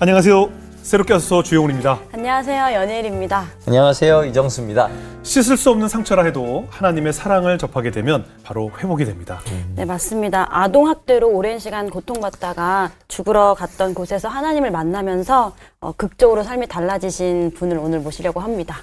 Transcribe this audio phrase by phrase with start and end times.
[0.00, 0.50] 안녕하세요.
[0.82, 1.98] 새롭게 와서 주영훈입니다.
[2.12, 2.74] 안녕하세요.
[2.74, 3.46] 연예일입니다.
[3.66, 4.24] 안녕하세요.
[4.24, 4.90] 이정수입니다.
[5.22, 9.40] 씻을 수 없는 상처라 해도 하나님의 사랑을 접하게 되면 바로 회복이 됩니다.
[9.76, 10.46] 네, 맞습니다.
[10.50, 17.78] 아동 학대로 오랜 시간 고통받다가 죽으러 갔던 곳에서 하나님을 만나면서 어, 극적으로 삶이 달라지신 분을
[17.78, 18.76] 오늘 모시려고 합니다.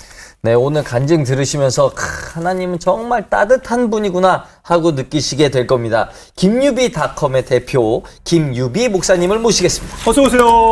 [0.44, 2.04] 네, 오늘 간증 들으시면서 크,
[2.34, 6.10] 하나님은 정말 따뜻한 분이구나 하고 느끼시게 될 겁니다.
[6.36, 9.98] 김유비닷컴의 대표 김유비 목사님을 모시겠습니다.
[10.10, 10.72] 어서 오세요.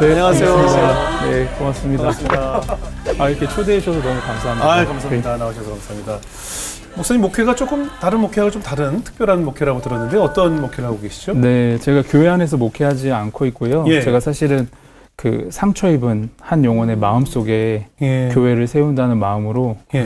[0.00, 0.56] 네, 안녕하세요.
[1.30, 2.02] 네, 고맙습니다.
[2.02, 2.78] 반갑습니다.
[3.18, 4.70] 아, 이렇게 초대해 주셔서 너무 감사합니다.
[4.70, 5.36] 아, 감사합니다.
[5.38, 6.18] 나와주셔서 감사합니다.
[6.94, 11.32] 목사님 목회가 조금 다른 목회하고 좀 다른 특별한 목회라고 들었는데 어떤 목회를 하고 계시죠?
[11.32, 13.82] 네, 제가 교회 안에서 목회하지 않고 있고요.
[13.86, 14.02] 예.
[14.02, 14.68] 제가 사실은
[15.22, 18.30] 그 상처 입은 한 영혼의 마음 속에 예.
[18.32, 20.04] 교회를 세운다는 마음으로 예.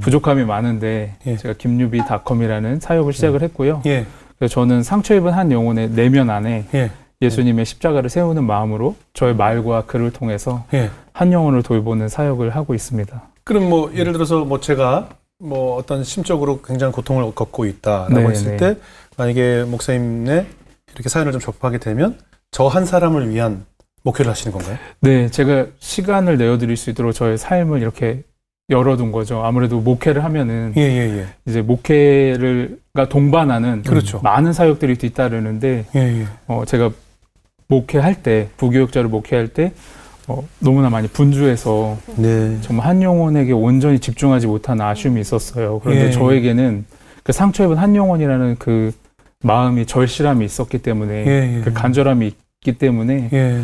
[0.00, 1.38] 부족함이 많은데 예.
[1.38, 3.80] 제가 김유비닷컴이라는 사역을 시작을 했고요.
[3.86, 4.04] 예.
[4.38, 6.90] 그래서 저는 상처 입은 한 영혼의 내면 안에 예.
[7.22, 10.90] 예수님의 십자가를 세우는 마음으로 저의 말과 글을 통해서 예.
[11.14, 13.22] 한 영혼을 돌보는 사역을 하고 있습니다.
[13.44, 18.50] 그럼 뭐 예를 들어서 뭐 제가 뭐 어떤 심적으로 굉장히 고통을 겪고 있다라고 네, 했을
[18.50, 18.56] 네.
[18.58, 18.80] 때
[19.16, 20.46] 만약에 목사님네
[20.92, 22.18] 이렇게 사연을 좀 접하게 되면
[22.50, 23.64] 저 한 사람을 위한
[24.08, 24.76] 목회를 하시는 건가요?
[25.00, 28.22] 네, 제가 시간을 내어드릴 수 있도록 저의 삶을 이렇게
[28.70, 29.42] 열어둔 거죠.
[29.44, 31.26] 아무래도 목회를 하면은 예, 예, 예.
[31.46, 34.20] 이제 목회를가 동반하는 그렇죠.
[34.22, 36.26] 많은 사역들이 뒤따르는데 예, 예.
[36.46, 36.90] 어, 제가
[37.68, 39.72] 목회할 때 부교육자를 목회할 때
[40.26, 42.58] 어, 너무나 많이 분주해서 네.
[42.60, 45.80] 정말 한 영혼에게 온전히 집중하지 못한 아쉬움이 있었어요.
[45.82, 46.10] 그런데 예.
[46.10, 46.84] 저에게는
[47.22, 48.92] 그 상처 입은 한 영혼이라는 그
[49.42, 51.62] 마음이 절실함이 있었기 때문에.
[51.64, 53.62] 그 간절함이 있기 때문에 예.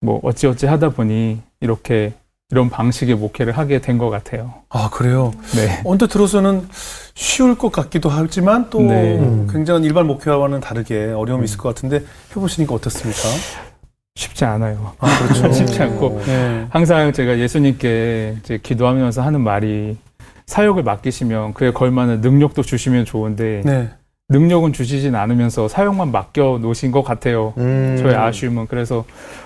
[0.00, 2.12] 뭐 어찌어찌 하다 보니 이렇게
[2.50, 4.54] 이런 방식의 목회를 하게 된 것 같아요.
[4.70, 5.32] 아, 그래요.
[5.54, 5.82] 네.
[5.84, 6.66] 언뜻 들어서는
[7.14, 9.18] 쉬울 것 같기도 하지만 또 네.
[9.50, 13.20] 굉장히 일반 목회와는 다르게 어려움이 있을 것 같은데 해보시니까 어떻습니까?
[14.14, 14.92] 쉽지 않아요.
[14.98, 15.50] 아, 그렇죠.
[15.52, 16.66] 쉽지 않고 네.
[16.70, 19.98] 항상 제가 예수님께 이제 기도하면서 하는 말이
[20.46, 23.90] 사역을 맡기시면 그에 걸맞는 능력도 주시면 좋은데 네.
[24.30, 27.54] 능력은 주시진 않으면서 사역만 맡겨 놓으신 것 같아요.
[27.56, 27.96] 음.
[27.98, 29.04] 저의 아쉬움은 그래서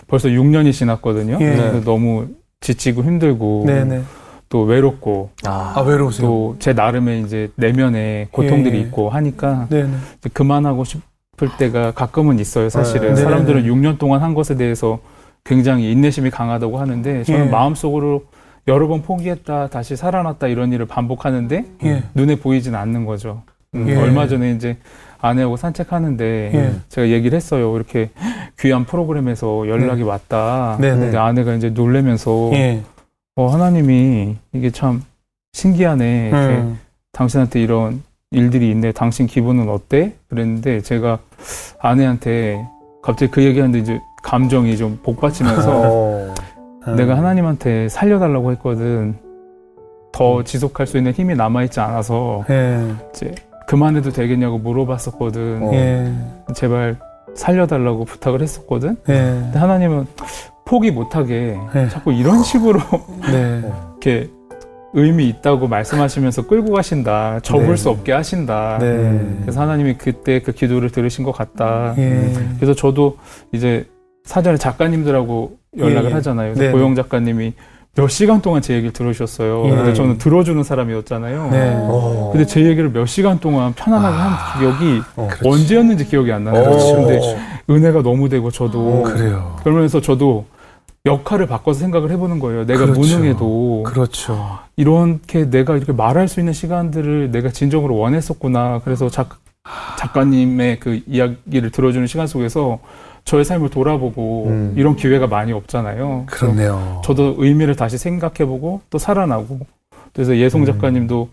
[0.09, 1.38] 벌써 6년이 지났거든요.
[1.41, 1.81] 예.
[1.84, 2.26] 너무
[2.60, 4.03] 지치고 힘들고 네, 네.
[4.48, 6.26] 또 외롭고 아, 아, 외로우세요?
[6.26, 8.81] 또 제 나름의 이제 내면에 고통들이 예.
[8.82, 9.91] 있고 하니까 네, 네.
[10.32, 12.69] 그만하고 싶을 때가 가끔은 있어요.
[12.69, 13.22] 사실은 네.
[13.22, 13.69] 사람들은 네.
[13.69, 14.98] 6년 동안 한 것에 대해서
[15.44, 17.50] 굉장히 인내심이 강하다고 하는데 저는 예.
[17.50, 18.25] 마음속으로
[18.69, 22.03] 여러 번 포기했다 다시 살아났다 이런 일을 반복하는데 예.
[22.15, 23.42] 눈에 보이진 않는 거죠.
[23.75, 23.97] 음, 예.
[23.97, 24.77] 얼마 전에 이제
[25.21, 26.75] 아내하고 산책하는데 예.
[26.88, 27.75] 제가 얘기를 했어요.
[27.77, 28.10] 이렇게
[28.59, 30.77] 귀한 프로그램에서 연락이 왔다.
[30.81, 30.99] 네, 네.
[30.99, 32.83] 근데 아내가 이제 놀래면서 예.
[33.37, 35.03] 어, 하나님이 이게 참
[35.53, 36.31] 신기하네.
[36.33, 36.78] 음.
[37.12, 38.93] 당신한테 이런 일들이 있네.
[38.93, 40.15] 당신 기분은 어때?
[40.28, 41.19] 그랬는데 제가
[41.81, 42.66] 아내한테
[43.03, 46.94] 갑자기 그 얘기하는데 이제 감정이 좀 복받치면서 어.
[46.97, 49.15] 내가 하나님한테 살려달라고 했거든.
[50.12, 52.78] 더 지속할 수 있는 힘이 남아있지 않아서 예.
[53.15, 53.34] 이제
[53.66, 55.62] 그만해도 되겠냐고 물어봤었거든.
[55.62, 55.72] 어.
[55.74, 56.12] 예.
[56.54, 56.98] 제발
[57.34, 58.96] 살려달라고 부탁을 했었거든.
[59.08, 59.14] 예.
[59.14, 60.06] 근데 하나님은
[60.64, 61.88] 포기 못하게 네.
[61.88, 62.80] 자꾸 이런 식으로
[63.30, 63.62] 네.
[63.92, 64.30] 이렇게
[64.94, 67.40] 의미 있다고 말씀하시면서 끌고 가신다.
[67.40, 67.76] 접을 네.
[67.76, 68.78] 수 없게 하신다.
[68.78, 69.38] 네.
[69.40, 71.94] 그래서 하나님이 그때 그 기도를 들으신 것 같다.
[71.96, 72.30] 예.
[72.56, 73.16] 그래서 저도
[73.52, 73.88] 이제
[74.24, 76.14] 사전에 작가님들하고 연락을 예, 예.
[76.14, 76.48] 하잖아요.
[76.52, 77.54] 네, 그래서 고영 작가님이
[77.94, 79.66] 몇 시간 동안 제 얘기를 들으셨어요.
[79.66, 79.70] 예.
[79.70, 81.50] 근데 저는 들어주는 사람이었잖아요.
[81.50, 81.75] 네.
[81.76, 82.30] 어.
[82.32, 85.28] 근데 제 얘기를 몇 시간 동안 편안하게 한 기억이 어.
[85.44, 86.62] 언제였는지 기억이 안 나요.
[86.62, 86.97] 어.
[86.97, 87.20] 근데
[87.69, 89.56] 은혜가 너무 되고 저도 그래요.
[89.62, 90.47] 그러면서 저도
[91.04, 92.64] 역할을 바꿔서 생각을 해보는 거예요.
[92.64, 93.00] 내가 그렇죠.
[93.00, 94.59] 무능해도 그렇죠.
[94.76, 98.80] 이렇게 내가 이렇게 말할 수 있는 시간들을 내가 진정으로 원했었구나.
[98.84, 99.41] 그래서 작,
[99.98, 102.78] 작가님의 그 이야기를 들어주는 시간 속에서
[103.25, 104.75] 저의 삶을 돌아보고 음.
[104.77, 106.25] 이런 기회가 많이 없잖아요.
[106.27, 107.00] 그렇네요.
[107.05, 109.60] 저도 의미를 다시 생각해보고 또 살아나고
[110.12, 111.28] 그래서 예송 작가님도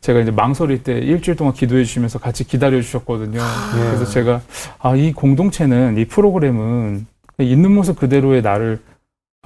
[0.00, 3.40] 제가 이제 망설일 때 일주일 동안 기도해 주시면서 같이 기다려 주셨거든요.
[3.72, 4.40] 그래서 제가
[4.78, 7.06] 아 이 공동체는 이 프로그램은
[7.38, 8.80] 있는 모습 그대로의 나를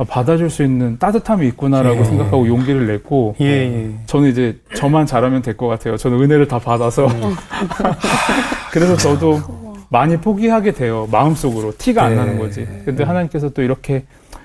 [0.08, 2.04] 받아줄 수 있는 따뜻함이 있구나라고 예.
[2.04, 3.90] 생각하고 용기를 냈고 예, 예.
[4.06, 5.96] 저는 이제 저만 잘하면 될 것 같아요.
[5.96, 7.08] 저는 은혜를 다 받아서
[8.72, 9.40] 그래서 저도
[9.88, 11.08] 많이 포기하게 돼요.
[11.10, 12.16] 마음속으로 티가 안 네.
[12.16, 12.66] 나는 거지.
[12.84, 14.04] 근데 하나님께서 또 이렇게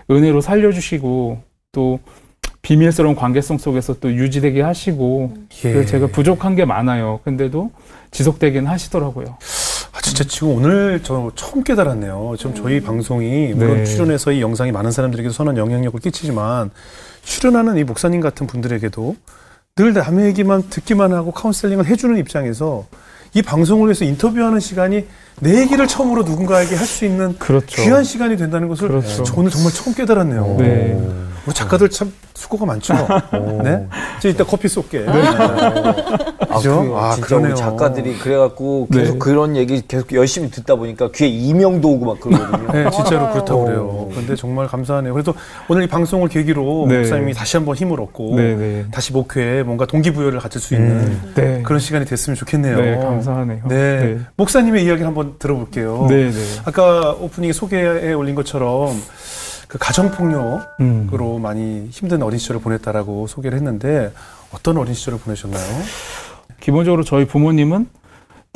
[0.09, 1.39] 은혜로 살려주시고
[1.71, 1.99] 또
[2.61, 5.33] 비밀스러운 관계성 속에서 또 유지되게 하시고
[5.65, 5.71] 예.
[5.73, 7.19] 그래서 제가 부족한 게 많아요.
[7.23, 7.71] 근데도
[8.11, 9.37] 지속되긴 하시더라고요.
[9.93, 12.35] 아, 진짜 지금 오늘 저 처음 깨달았네요.
[12.37, 13.83] 지금 저희 방송이 물론 네.
[13.85, 16.69] 출연해서 이 영상이 많은 사람들에게도 선한 영향력을 끼치지만
[17.23, 19.15] 출연하는 이 목사님 같은 분들에게도
[19.75, 22.85] 늘 남의 얘기만 듣기만 하고 카운셀링을 해주는 입장에서
[23.33, 25.07] 이 방송을 위해서 인터뷰하는 시간이
[25.41, 27.81] 내 얘기를 처음으로 누군가에게 할 수 있는 그렇죠.
[27.81, 29.23] 귀한 시간이 된다는 것을 그렇죠.
[29.23, 30.55] 저 오늘 정말 처음 깨달았네요.
[30.59, 30.99] 네.
[31.47, 32.93] 우리 작가들 참 수고가 많죠.
[33.63, 33.87] 네.
[34.21, 35.05] 저 이따 커피 쏠게.
[35.07, 36.79] 아, 그죠?
[36.81, 36.97] 그래요.
[36.97, 37.51] 아, 진짜 그러네요.
[37.51, 39.19] 우리 작가들이 그래갖고 계속 네.
[39.19, 42.71] 그런 얘기 계속 열심히 듣다 보니까 귀에 이명도 오고 막 그러거든요.
[42.71, 43.33] 네, 진짜로 맞아요.
[43.33, 44.07] 그렇다고 그래요.
[44.11, 45.13] 그런데 정말 감사하네요.
[45.13, 45.33] 그래서
[45.67, 46.97] 오늘 이 방송을 계기로 네.
[46.99, 48.85] 목사님이 다시 한번 힘을 얻고 네, 네.
[48.91, 51.61] 다시 목회에 뭔가 동기부여를 가질 수 있는 네.
[51.63, 52.77] 그런 시간이 됐으면 좋겠네요.
[52.77, 53.61] 네, 감사하네요.
[53.67, 53.75] 네.
[53.75, 54.17] 네.
[54.35, 56.07] 목사님의 이야기를 한번 들어볼게요.
[56.09, 56.39] 네, 네.
[56.65, 58.99] 아까 오프닝에 소개해 올린 것처럼
[59.67, 61.41] 그 가정폭력으로 음.
[61.41, 64.11] 많이 힘든 어린 시절을 보냈다라고 소개를 했는데
[64.53, 65.63] 어떤 어린 시절을 보내셨나요?
[66.59, 67.87] 기본적으로 저희 부모님은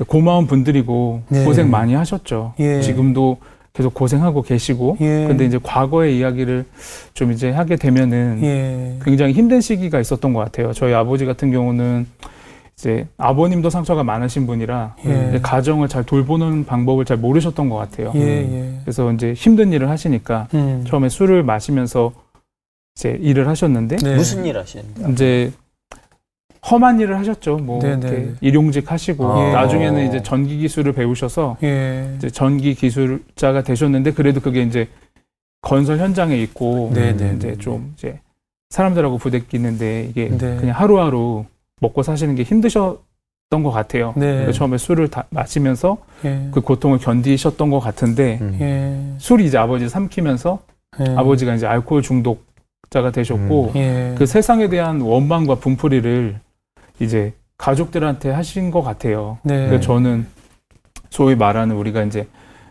[0.07, 1.45] 고마운 분들이고 네.
[1.45, 2.54] 고생 많이 하셨죠.
[2.60, 2.81] 예.
[2.81, 3.38] 지금도
[3.74, 4.98] 계속 고생하고 계시고.
[5.01, 5.25] 예.
[5.27, 6.66] 근데 이제 과거의 이야기를
[7.13, 9.00] 좀 이제 하게 되면은 예.
[9.04, 10.74] 굉장히 힘든 시기가 있었던 것 같아요.
[10.74, 12.07] 저희 아버지 같은 경우는
[12.77, 15.39] 이제 아버님도 상처가 많으신 분이라 예.
[15.42, 18.12] 가정을 잘 돌보는 방법을 잘 모르셨던 것 같아요.
[18.16, 18.80] 예, 예.
[18.83, 20.83] 그래서 이제 힘든 일을 하시니까 음.
[20.86, 22.12] 처음에 술을 마시면서
[22.95, 24.16] 이제 일을 하셨는데 네.
[24.16, 25.12] 무슨 일 하시는데?
[25.12, 25.54] 이제
[26.69, 27.57] 험한 일을 하셨죠.
[27.57, 28.07] 뭐 네, 네.
[28.07, 29.51] 이렇게 일용직 하시고 아.
[29.54, 32.13] 나중에는 이제 전기 기술을 배우셔서 예.
[32.18, 34.89] 이제 전기 기술자가 되셨는데 그래도 그게 이제
[35.62, 37.57] 건설 현장에 있고 네, 네, 이제 네.
[37.57, 38.19] 좀 이제
[38.69, 40.57] 사람들하고 부대끼는데 이게 네.
[40.57, 41.45] 그냥 하루하루
[41.81, 44.13] 먹고 사시는 게 힘드셨던 것 같아요.
[44.16, 44.42] 네.
[44.42, 46.50] 그래서 처음에 술을 다 마시면서 예.
[46.51, 48.57] 그 고통을 견디셨던 것 같은데 음.
[48.62, 49.18] 예.
[49.19, 50.60] 술이 이제 아버지 삼키면서
[51.01, 51.16] 예.
[51.16, 54.16] 아버지가 이제 알코올 중독자가 되셨고 예.
[54.18, 56.39] 그 세상에 대한 원망과 분풀이를
[57.00, 59.38] 이제 가족들한테 하신 것 같아요.
[59.44, 59.68] 네.
[59.68, 60.27] 그래서 저는
[61.10, 62.27] 소위 말하는 우리가 이제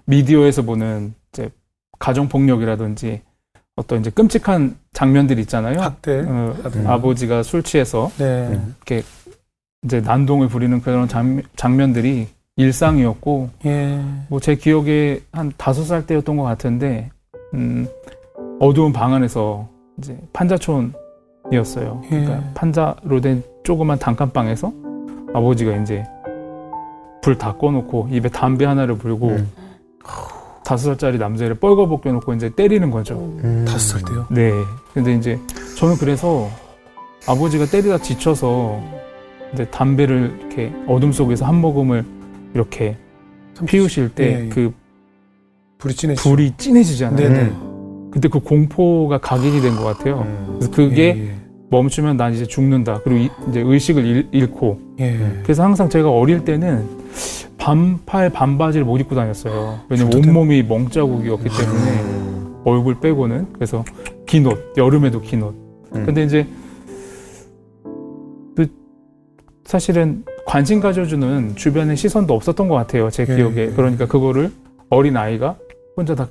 [0.06, 1.50] 미디어에서 보는 이제
[1.98, 3.22] 가정 폭력이라든지
[3.76, 5.80] 어떤 이제 끔찍한 장면들 있잖아요.
[5.80, 6.20] 학대.
[6.26, 6.86] 어, 하든.
[6.86, 8.60] 아버지가 술 취해서 네.
[9.84, 14.00] 이제 난동을 부리는 그런 장, 장면들이 일상이었고 예.
[14.28, 17.10] 뭐제 기억에 한 다섯 살 때였던 것 같은데
[17.52, 17.86] 음,
[18.60, 19.68] 어두운 방 안에서
[19.98, 22.02] 이제 판자촌이었어요.
[22.04, 22.08] 예.
[22.08, 24.72] 그러니까 판자로 된 조그만 단칸방에서
[25.34, 26.04] 아버지가 이제
[27.22, 29.50] 불 다 꺼놓고 입에 담배 하나를 불고 음.
[30.64, 33.14] 다섯 살짜리 남자를 뻘거벗겨 놓고 이제 때리는 거죠.
[33.44, 33.64] 음.
[33.66, 34.26] 다섯 살 때요?
[34.30, 34.50] 네.
[34.92, 35.38] 근데 이제
[35.76, 36.48] 저는 그래서
[37.26, 38.80] 아버지가 때리다 지쳐서
[39.52, 42.04] 이제 담배를 이렇게 어둠 속에서 한 모금을
[42.54, 42.96] 이렇게
[43.54, 44.48] 참 피우실 때 예, 예.
[44.48, 44.72] 그
[45.78, 46.28] 불이 진해지죠.
[46.30, 47.28] 불이 진해지잖아요.
[47.28, 47.52] 네네.
[48.10, 50.26] 그때 그 공포가 각인이 된 것 같아요.
[50.58, 51.34] 그래서 그게 예,
[51.70, 53.00] 멈추면 난 이제 죽는다.
[53.04, 54.80] 그리고 이, 이제 의식을 잃, 잃고.
[55.00, 55.04] 예.
[55.14, 55.40] 예.
[55.42, 57.03] 그래서 항상 제가 어릴 때는
[57.58, 59.80] 반팔 반바지를 못 입고 다녔어요.
[59.88, 62.62] 왜냐면 온몸이 멍자국이었기 때문에 음.
[62.64, 63.84] 얼굴 빼고는 그래서
[64.26, 65.54] 긴 옷, 여름에도 긴 옷.
[65.94, 66.04] 음.
[66.04, 66.46] 근데 이제
[68.54, 68.66] 그
[69.64, 73.10] 사실은 관심 가져주는 주변의 시선도 없었던 것 같아요.
[73.10, 73.34] 제 예.
[73.36, 73.68] 기억에.
[73.68, 74.50] 그러니까 그거를
[74.90, 75.56] 어린 아이가
[75.96, 76.28] 혼자 다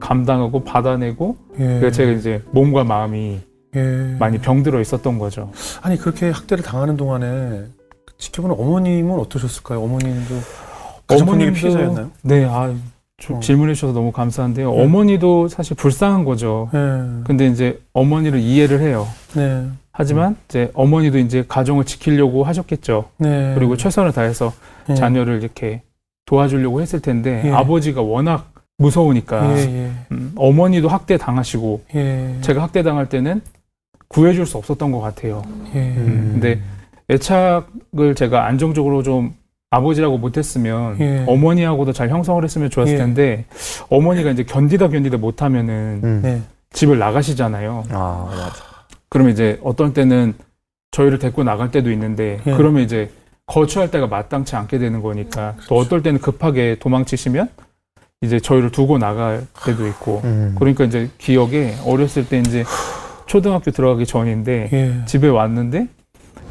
[0.00, 1.90] 감당하고 받아내고 예.
[1.90, 3.40] 제가 이제 몸과 마음이
[3.76, 4.16] 예.
[4.18, 5.50] 많이 병들어 있었던 거죠.
[5.82, 7.64] 아니 그렇게 학대를 당하는 동안에
[8.18, 9.82] 지켜보는 어머님은 어떠셨을까요?
[9.82, 10.34] 어머님도
[11.06, 12.10] 가정폭력의 어머님도- 피해자였나요?
[12.22, 12.72] 네, 아,
[13.20, 13.40] 저- 어.
[13.40, 14.72] 질문해 주셔서 너무 감사한데요.
[14.72, 14.82] 네.
[14.84, 16.68] 어머니도 사실 불쌍한 거죠.
[16.72, 16.78] 네.
[17.24, 19.06] 근데 이제 어머니를 이해를 해요.
[19.34, 19.66] 네.
[19.92, 23.10] 하지만 이제 어머니도 이제 가정을 지키려고 하셨겠죠.
[23.18, 23.52] 네.
[23.54, 24.52] 그리고 최선을 다해서
[24.90, 24.94] 예.
[24.94, 25.82] 자녀를 이렇게
[26.26, 27.50] 도와주려고 했을 텐데 예.
[27.52, 32.34] 아버지가 워낙 무서우니까 예, 음, 어머니도 학대 당하시고 예.
[32.36, 32.40] 예.
[32.40, 33.40] 제가 학대 당할 때는
[34.08, 35.42] 구해줄 수 없었던 것 같아요.
[35.76, 35.78] 예.
[35.78, 36.30] 음.
[36.32, 36.60] 근데
[37.10, 39.34] 애착을 제가 안정적으로 좀
[39.70, 41.24] 아버지라고 못했으면 예.
[41.26, 42.98] 어머니하고도 잘 형성을 했으면 좋았을 예.
[42.98, 43.44] 텐데
[43.90, 46.20] 어머니가 이제 견디다 견디다 못하면은 음.
[46.22, 46.42] 네.
[46.72, 47.84] 집을 나가시잖아요.
[47.90, 48.64] 아, 맞아.
[49.08, 50.34] 그러면 이제 어떤 때는
[50.92, 52.54] 저희를 데리고 나갈 때도 있는데 예.
[52.54, 53.10] 그러면 이제
[53.46, 57.48] 거주할 때가 마땅치 않게 되는 거니까 또 어떨 때는 급하게 도망치시면
[58.22, 60.54] 이제 저희를 두고 나갈 때도 있고 음.
[60.58, 62.64] 그러니까 이제 기억에 어렸을 때 이제
[63.26, 65.04] 초등학교 들어가기 전인데 예.
[65.06, 65.88] 집에 왔는데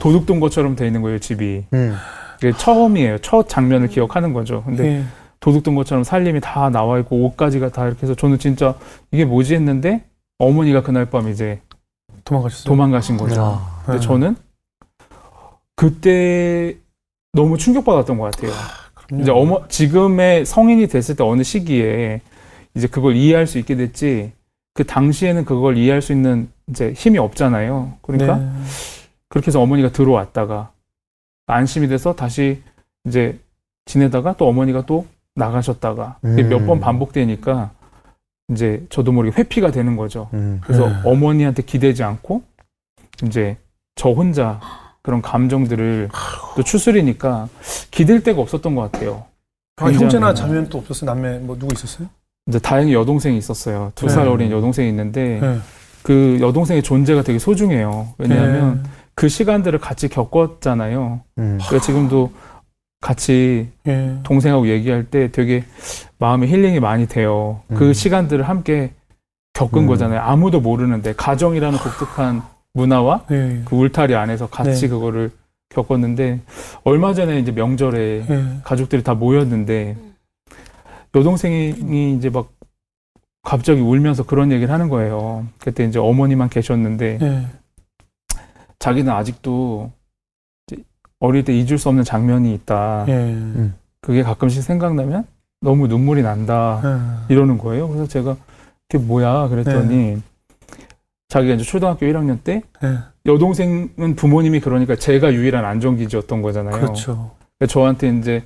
[0.03, 1.95] 도둑 돈 것처럼 돼 있는 거예요 집이 음.
[2.37, 5.03] 이게 처음이에요 첫 장면을 기억하는 거죠 근데 예.
[5.39, 8.75] 도둑 돈 것처럼 살림이 다 나와 있고 옷까지가 다 이렇게 해서 저는 진짜
[9.11, 10.03] 이게 뭐지 했는데
[10.39, 11.61] 어머니가 그날 밤 이제
[12.25, 12.69] 도망가셨어요?
[12.69, 13.81] 도망가신 거죠 아.
[13.85, 14.05] 근데 네.
[14.05, 14.35] 저는
[15.75, 16.75] 그때
[17.33, 18.51] 너무 충격받았던 것 같아요.
[18.93, 19.21] 그럼요.
[19.21, 22.21] 이제 어머 지금의 성인이 됐을 때 어느 시기에
[22.75, 24.31] 이제 그걸 이해할 수 있게 됐지
[24.73, 27.93] 그 당시에는 그걸 이해할 수 있는 이제 힘이 없잖아요.
[28.01, 28.49] 그러니까 네.
[29.33, 30.71] 그렇게 해서 어머니가 들어왔다가
[31.47, 32.61] 안심이 돼서 다시
[33.07, 33.39] 이제
[33.85, 36.35] 지내다가 또 어머니가 또 나가셨다가 음.
[36.35, 37.71] 몇번 반복되니까
[38.51, 40.29] 이제 저도 모르게 회피가 되는 거죠.
[40.35, 40.61] 음.
[40.63, 40.95] 그래서 네.
[41.03, 42.43] 어머니한테 기대지 않고
[43.23, 43.57] 이제
[43.95, 44.61] 저 혼자
[45.01, 46.09] 그런 감정들을
[46.55, 47.49] 또 추스리니까
[47.89, 49.25] 기댈 데가 없었던 것 같아요.
[49.77, 51.09] 아, 형제나 자매는 또 없었어요?
[51.11, 52.07] 남매 뭐 누구 있었어요?
[52.45, 53.93] 이제 다행히 여동생이 있었어요.
[53.95, 54.29] 두살 네.
[54.29, 55.59] 어린 여동생이 있는데 네.
[56.03, 58.13] 그 여동생의 존재가 되게 소중해요.
[58.19, 58.83] 왜냐하면
[59.15, 61.21] 그 시간들을 같이 겪었잖아요.
[61.37, 61.57] 음.
[61.61, 62.31] 그러니까 지금도
[63.01, 64.17] 같이 예.
[64.23, 65.63] 동생하고 얘기할 때 되게
[66.17, 67.61] 마음에 힐링이 많이 돼요.
[67.73, 67.93] 그 음.
[67.93, 68.93] 시간들을 함께
[69.53, 69.87] 겪은 음.
[69.87, 70.21] 거잖아요.
[70.21, 72.41] 아무도 모르는데 가정이라는 독특한
[72.73, 73.61] 문화와 예.
[73.65, 74.87] 그 울타리 안에서 같이 네.
[74.87, 75.31] 그거를
[75.69, 76.39] 겪었는데
[76.83, 78.43] 얼마 전에 이제 명절에 예.
[78.63, 79.97] 가족들이 다 모였는데
[81.13, 82.49] 여동생이 이제 막
[83.43, 85.45] 갑자기 울면서 그런 얘기를 하는 거예요.
[85.59, 87.47] 그때 이제 어머니만 계셨는데 예.
[88.83, 89.93] 자기는 아직도
[91.21, 93.05] 어릴 때 잊을 수 없는 장면이 있다.
[93.07, 93.71] 예.
[94.01, 95.25] 그게 가끔씩 생각나면
[95.61, 96.81] 너무 눈물이 난다.
[96.83, 97.33] 예.
[97.33, 97.87] 이러는 거예요.
[97.87, 98.35] 그래서 제가
[98.89, 100.21] 그게 뭐야 그랬더니
[101.29, 102.97] 자기가 이제 초등학교 1학년 때 예.
[103.25, 106.73] 여동생은 부모님이 그러니까 제가 유일한 안정기지였던 거잖아요.
[106.73, 107.31] 그렇죠.
[107.57, 108.43] 그러니까 저한테 이제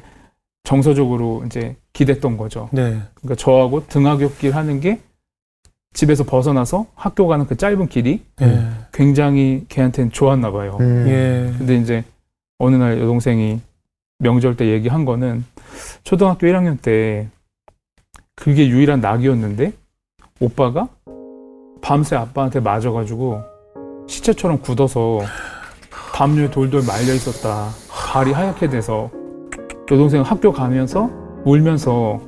[0.65, 2.69] 정서적으로 이제 기댔던 거죠.
[2.71, 3.01] 네.
[3.15, 4.99] 그러니까 저하고 등하굣길 하는 게
[5.93, 8.69] 집에서 벗어나서 학교 가는 그 짧은 길이 예.
[8.97, 10.75] 굉장히 걔한테는 좋았나 봐요.
[10.79, 11.05] 음.
[11.07, 11.53] 예.
[11.55, 12.03] 근데 이제
[12.57, 13.61] 어느 날 여동생이
[14.17, 15.45] 명절 때 얘기한 거는
[16.03, 17.27] 초등학교 1학년 때
[18.35, 19.71] 그게 유일한 낙이었는데
[20.39, 20.87] 오빠가
[21.79, 23.39] 밤새 아빠한테 맞아가지고
[24.07, 25.19] 시체처럼 굳어서
[26.15, 27.69] 담요에 돌돌 말려 있었다.
[27.91, 29.11] 발이 하얗게 돼서
[29.91, 31.07] 여동생 학교 가면서
[31.45, 32.19] 울면서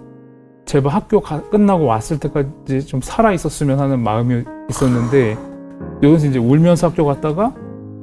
[0.65, 5.35] 제발 학교 가- 끝나고 왔을 때까지 좀 살아 있었으면 하는 마음이 있었는데
[6.01, 7.53] 여동생 이제 울면서 학교 갔다가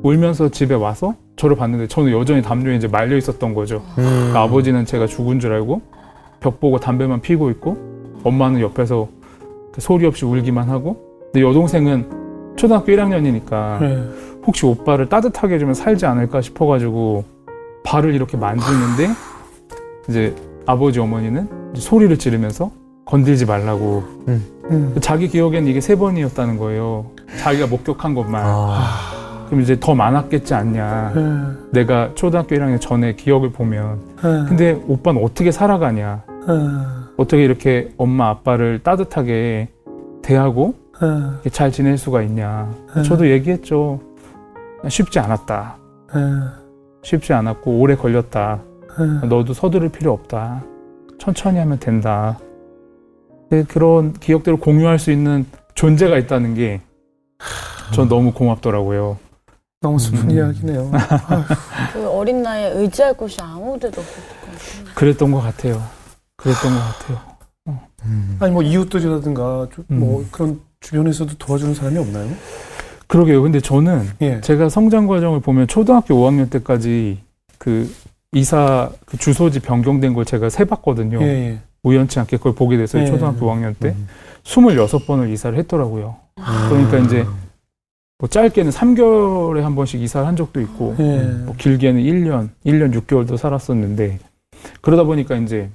[0.02, 3.82] 울면서 집에 와서 저를 봤는데 저는 여전히 담요에 이제 말려 있었던 거죠.
[3.98, 4.04] 음.
[4.04, 5.80] 그러니까 아버지는 제가 죽은 줄 알고
[6.40, 7.76] 벽 보고 담배만 피고 있고
[8.22, 9.08] 엄마는 옆에서
[9.72, 10.96] 그 소리 없이 울기만 하고
[11.32, 14.04] 근데 여동생은 초등학교 1학년이니까 예.
[14.46, 17.24] 혹시 오빠를 따뜻하게 해주면 살지 않을까 싶어가지고
[17.84, 19.08] 발을 이렇게 만지는데
[20.08, 20.34] 이제
[20.64, 22.70] 아버지 어머니는 이제 소리를 지르면서
[23.04, 24.44] 건들지 말라고 음.
[25.00, 27.06] 자기 기억엔 이게 세 번이었다는 거예요.
[27.38, 28.42] 자기가 목격한 것만.
[28.44, 29.46] 아.
[29.46, 31.12] 그럼 이제 더 많았겠지 않냐.
[31.14, 31.70] 예.
[31.70, 34.00] 내가 초등학교 1학년 전에 기억을 보면.
[34.18, 34.48] 예.
[34.48, 36.24] 근데 오빠는 어떻게 살아가냐.
[36.28, 36.52] 예.
[37.16, 39.68] 어떻게 이렇게 엄마 아빠를 따뜻하게
[40.22, 40.74] 대하고
[41.52, 42.68] 잘 지낼 수가 있냐.
[42.96, 43.02] 예.
[43.02, 44.00] 저도 얘기했죠.
[44.88, 45.76] 쉽지 않았다.
[46.16, 46.20] 예.
[47.02, 48.58] 쉽지 않았고 오래 걸렸다.
[48.98, 49.26] 예.
[49.28, 50.64] 너도 서두를 필요 없다.
[51.18, 52.36] 천천히 하면 된다.
[53.68, 56.80] 그런 기억들을 공유할 수 있는 존재가 있다는 게
[57.92, 59.18] 전 너무 고맙더라고요.
[59.80, 60.30] 너무 슬픈 음.
[60.30, 60.90] 이야기네요.
[61.92, 64.94] 그 어린 나이에 의지할 곳이 아무 데도 없을 것 같아요.
[64.94, 65.82] 그랬던 것 같아요.
[66.36, 67.20] 그랬던 것 같아요.
[68.04, 68.36] 음.
[68.40, 70.28] 아니 뭐 이웃들이라든가 좀뭐 음.
[70.30, 72.28] 그런 주변에서도 도와주는 사람이 없나요?
[73.06, 73.42] 그러게요.
[73.42, 74.40] 근데 저는 예.
[74.40, 77.20] 제가 성장 과정을 보면 초등학교 5학년 때까지
[77.58, 77.92] 그
[78.32, 81.20] 이사 그 주소지 변경된 걸 제가 세 봤거든요.
[81.22, 81.26] 예.
[81.26, 81.58] 예.
[81.86, 83.02] 우연치 않게 그걸 보게 됐어요.
[83.02, 83.06] 예.
[83.06, 83.90] 초등학교 5학년 때.
[83.90, 84.08] 음.
[84.42, 86.16] 26번을 이사를 했더라고요.
[86.68, 87.24] 그러니까 이제
[88.18, 91.22] 뭐 짧게는 3개월에 한 번씩 이사를 한 적도 있고 예.
[91.44, 94.18] 뭐 길게는 1년, 1년 6개월도 살았었는데
[94.80, 95.68] 그러다 보니까 이제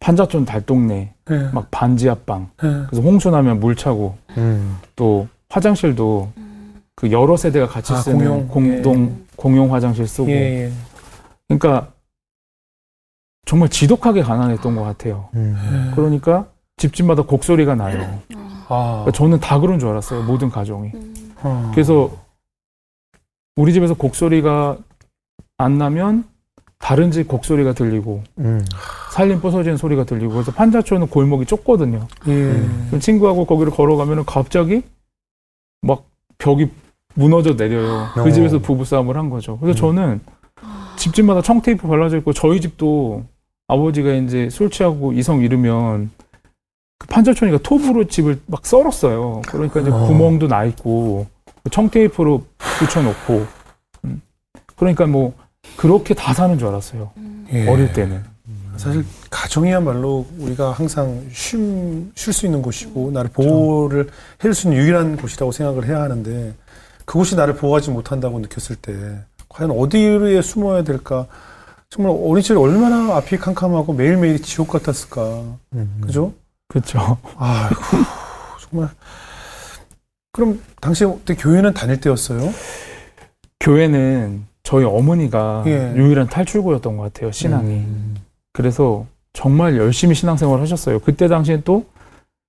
[0.00, 1.36] 판자촌 달동네, 예.
[1.52, 2.68] 막 반지 앞방, 예.
[2.88, 4.76] 그래서 홍수 나면 물 차고 음.
[4.94, 6.30] 또 화장실도
[6.94, 10.34] 그 여러 세대가 같이 아, 쓰는 공용, 공동 공용 화장실 쓰고 예.
[10.34, 10.72] 예.
[11.48, 11.92] 그러니까
[13.46, 15.28] 정말 지독하게 가난했던 것 같아요.
[15.34, 15.56] 음.
[15.56, 15.94] 예.
[15.94, 18.20] 그러니까 집집마다 곡소리가 나요.
[18.68, 19.04] 아.
[19.04, 20.24] 그러니까 저는 다 그런 줄 알았어요.
[20.24, 20.90] 모든 가정이.
[21.42, 21.70] 어.
[21.72, 22.10] 그래서
[23.54, 24.76] 우리 집에서 곡소리가
[25.58, 26.24] 안 나면
[26.78, 28.62] 다른 집 곡소리가 들리고 음.
[29.12, 32.06] 살림 부서지는 소리가 들리고 그래서 판자촌은 골목이 좁거든요.
[32.28, 32.98] 예.
[32.98, 34.82] 친구하고 거기를 걸어가면 갑자기
[35.80, 36.04] 막
[36.38, 36.68] 벽이
[37.14, 38.08] 무너져 내려요.
[38.12, 38.30] 그 어.
[38.30, 39.56] 집에서 부부싸움을 한 거죠.
[39.58, 39.80] 그래서 음.
[39.80, 40.20] 저는
[40.96, 43.24] 집집마다 청테이프 발라져 있고 저희 집도
[43.68, 46.10] 아버지가 이제 술 취하고 이성 잃으면
[46.98, 49.42] 그 판자촌이가 톱으로 집을 막 썰었어요.
[49.46, 50.06] 그러니까 이제 어.
[50.06, 51.26] 구멍도 나 있고
[51.70, 53.46] 청테이프로 붙여놓고
[54.04, 54.22] 음.
[54.76, 55.34] 그러니까 뭐
[55.76, 57.10] 그렇게 다 사는 줄 알았어요.
[57.52, 57.68] 예.
[57.68, 58.36] 어릴 때는.
[58.76, 64.08] 사실 가정이야말로 우리가 항상 쉴수 있는 곳이고 나를 보호를
[64.40, 66.54] 해줄 수 있는 유일한 곳이라고 생각을 해야 하는데
[67.06, 68.92] 그곳이 나를 보호하지 못한다고 느꼈을 때
[69.48, 71.26] 과연 어디에 숨어야 될까
[71.88, 75.42] 정말 어린 시절 얼마나 앞이 캄캄하고 매일매일이 지옥 같았을까
[75.74, 75.98] 음.
[76.00, 76.32] 그죠?
[76.68, 77.18] 그렇죠.
[77.36, 77.80] 아이고
[78.60, 78.90] 정말
[80.32, 82.52] 그럼 당시 그때 교회는 다닐 때였어요?
[83.60, 85.94] 교회는 저희 어머니가 예.
[85.96, 87.30] 유일한 탈출구였던 것 같아요.
[87.32, 87.70] 신앙이.
[87.70, 88.16] 음.
[88.52, 90.98] 그래서 정말 열심히 신앙생활을 하셨어요.
[90.98, 91.86] 그때 당시엔 또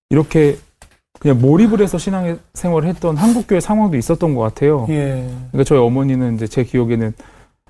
[0.10, 0.58] 이렇게
[1.20, 4.86] 그냥 몰입을 해서 신앙 생활을 했던 한국교회 상황도 있었던 것 같아요.
[4.90, 5.30] 예.
[5.52, 7.14] 그러니까 저희 어머니는 이제 제 기억에는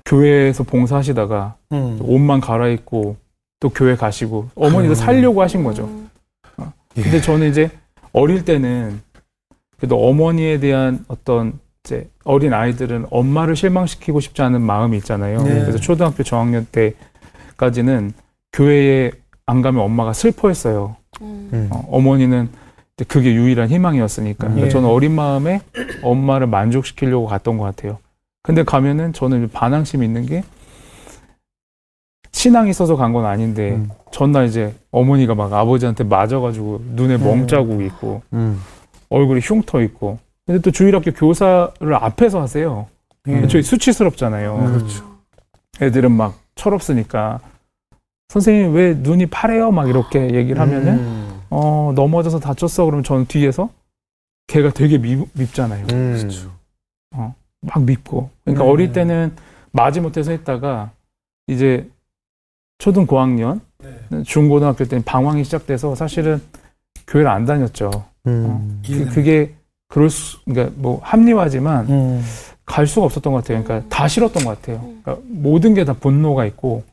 [0.08, 1.98] 교회에서 봉사하시다가 음.
[2.00, 3.16] 옷만 갈아입고
[3.60, 4.94] 또 교회 가시고 어머니도 음.
[4.94, 5.88] 살려고 하신 거죠.
[6.96, 7.02] 예.
[7.02, 7.70] 근데 저는 이제
[8.12, 9.00] 어릴 때는
[9.76, 15.42] 그래도 어머니에 대한 어떤 이제 어린 아이들은 엄마를 실망시키고 싶지 않은 마음이 있잖아요.
[15.42, 15.60] 네.
[15.60, 18.12] 그래서 초등학교 저학년 때까지는
[18.52, 19.12] 교회에
[19.46, 20.96] 안 가면 엄마가 슬퍼했어요.
[21.20, 21.68] 음.
[21.70, 22.48] 어, 어머니는
[22.96, 24.46] 이제 그게 유일한 희망이었으니까.
[24.46, 24.70] 그러니까 예.
[24.70, 25.60] 저는 어린 마음에
[26.02, 27.98] 엄마를 만족시키려고 갔던 것 같아요.
[28.48, 30.42] 근데 가면은 저는 반항심이 있는 게
[32.32, 33.90] 신앙이 있어서 간 건 아닌데 음.
[34.10, 38.58] 전날 이제 어머니가 막 아버지한테 맞아가지고 눈에 멍자국 있고 음.
[39.10, 42.86] 얼굴에 흉터 있고 근데 또 주일학교 교사를 앞에서 하세요.
[43.26, 43.46] 예.
[43.48, 44.56] 저희 수치스럽잖아요.
[44.56, 44.72] 음.
[44.78, 45.04] 그렇죠.
[45.82, 47.40] 애들은 막 철없으니까
[48.30, 49.70] 선생님 왜 눈이 파래요?
[49.72, 51.40] 막 이렇게 얘기를 하면은 음.
[51.50, 53.68] 어 넘어져서 다쳤어 그러면 저는 뒤에서
[54.46, 55.86] 걔가 되게 밉, 밉잖아요.
[55.92, 56.30] 음.
[57.60, 58.70] 막 밉고 그러니까 네.
[58.70, 59.32] 어릴 때는
[59.72, 60.90] 마지 못해서 했다가
[61.46, 61.88] 이제
[62.78, 63.60] 초등 고학년
[64.24, 66.40] 중고등학교 때는 방황이 시작돼서 사실은
[67.06, 67.90] 교회를 안 다녔죠.
[68.26, 68.82] 음.
[68.86, 69.54] 그, 그게
[69.88, 72.22] 그럴 수 그러니까 뭐 합리화지만 음.
[72.64, 73.64] 갈 수가 없었던 것 같아요.
[73.64, 74.80] 그러니까 다 싫었던 것 같아요.
[74.80, 76.84] 그러니까 모든 게 다 분노가 있고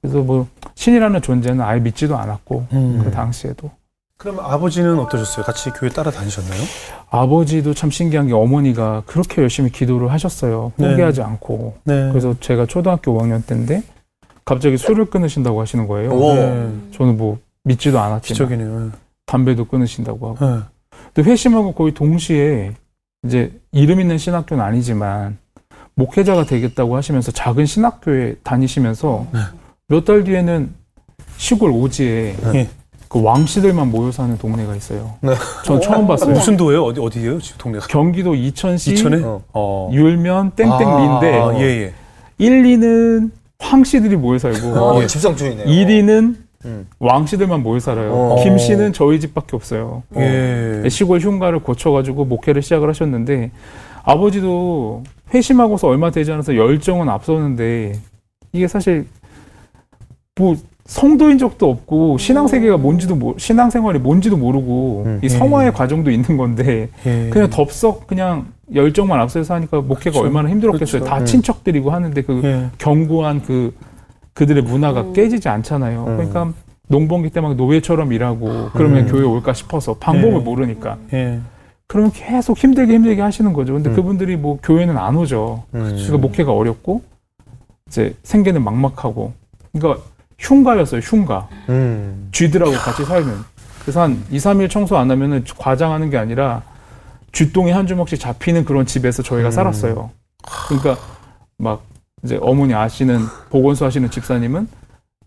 [0.00, 3.00] 그래서 뭐 신이라는 존재는 아예 믿지도 않았고 음.
[3.04, 3.70] 그 당시에도
[4.18, 5.44] 그럼 아버지는 어떠셨어요?
[5.44, 6.60] 같이 교회 따라 다니셨나요?
[7.08, 10.72] 아버지도 참 신기한 게 어머니가 그렇게 열심히 기도를 하셨어요.
[10.74, 10.90] 네.
[10.90, 12.08] 포기하지 않고 네.
[12.10, 13.84] 그래서 제가 초등학교 5학년 때인데
[14.44, 16.10] 갑자기 술을 끊으신다고 하시는 거예요.
[16.10, 16.34] 오.
[16.34, 16.72] 네.
[16.92, 18.90] 저는 뭐 믿지도 않았지만 기적이네요.
[19.26, 20.44] 담배도 끊으신다고 하고.
[20.44, 20.62] 네.
[21.14, 22.74] 근데 회심하고 거의 동시에
[23.24, 25.38] 이제 이름 있는 신학교는 아니지만
[25.94, 29.38] 목회자가 되겠다고 하시면서 작은 신학교에 다니시면서 네.
[29.86, 30.74] 몇달 뒤에는
[31.36, 32.68] 시골 오지에 네.
[33.08, 35.14] 그 왕씨들만 모여 사는 동네가 있어요.
[35.20, 35.32] 네.
[35.64, 36.34] 전 처음 봤어요.
[36.34, 36.84] 무슨 도예요?
[36.84, 37.40] 어디 어디예요?
[37.40, 37.86] 지금 동네가?
[37.86, 39.22] 경기도 이천시 이천에?
[39.24, 39.42] 어.
[39.52, 39.90] 어.
[39.92, 41.92] 율면 땡땡리인데 아, 예, 예.
[42.38, 45.06] 1, 2는 황씨들이 모여 살고 어, 예.
[45.06, 45.66] 집성주의네요.
[45.66, 46.86] 1위는 음.
[46.98, 48.12] 왕씨들만 모여 살아요.
[48.12, 48.42] 어.
[48.42, 50.02] 김씨는 저희 집밖에 없어요.
[50.16, 50.82] 예.
[50.90, 53.50] 시골 흉가를 고쳐가지고 목회를 시작을 하셨는데
[54.02, 55.02] 아버지도
[55.32, 57.92] 회심하고서 얼마 되지 않아서 열정은 앞서는데
[58.52, 59.06] 이게 사실
[60.36, 60.56] 뭐
[60.92, 65.20] 성도인 적도 없고 신앙 세계가 뭔지도 모, 신앙 생활이 뭔지도 모르고 음.
[65.22, 67.28] 이 성화의 과정도 있는 건데 예.
[67.28, 70.20] 그냥 덥석 그냥 열정만 앞서서 하니까 목회가 그렇죠.
[70.22, 71.02] 얼마나 힘들었겠어요.
[71.02, 71.04] 그렇죠.
[71.04, 71.26] 다 음.
[71.26, 72.70] 친척들이고 하는데 그 예.
[72.78, 73.74] 견고한 그
[74.32, 75.12] 그들의 문화가 음.
[75.12, 76.06] 깨지지 않잖아요.
[76.08, 76.16] 음.
[76.16, 76.52] 그러니까
[76.88, 79.08] 농번기 때 막 노예처럼 일하고 그러면 음.
[79.12, 80.42] 교회 올까 싶어서 방법을 예.
[80.42, 81.38] 모르니까 예.
[81.86, 83.74] 그러면 계속 힘들게 힘들게 하시는 거죠.
[83.74, 83.94] 근데 음.
[83.94, 85.64] 그분들이 뭐 교회는 안 오죠.
[85.74, 85.84] 음.
[85.84, 87.02] 그러니까 목회가 어렵고
[87.88, 89.34] 이제 생계는 막막하고
[89.72, 90.02] 그러니까
[90.38, 91.00] 흉가였어요.
[91.00, 91.48] 흉가.
[91.68, 92.28] 음.
[92.32, 93.44] 쥐들하고 같이 살면.
[93.82, 96.62] 그래서 한 2, 3일 청소 안 하면은 과장하는 게 아니라
[97.32, 99.50] 쥐똥이 한 주먹씩 잡히는 그런 집에서 저희가 음.
[99.50, 100.10] 살았어요.
[100.68, 100.96] 그러니까
[101.58, 101.82] 막
[102.22, 103.20] 이제 어머니 아시는
[103.50, 104.68] 보건소 하시는 집사님은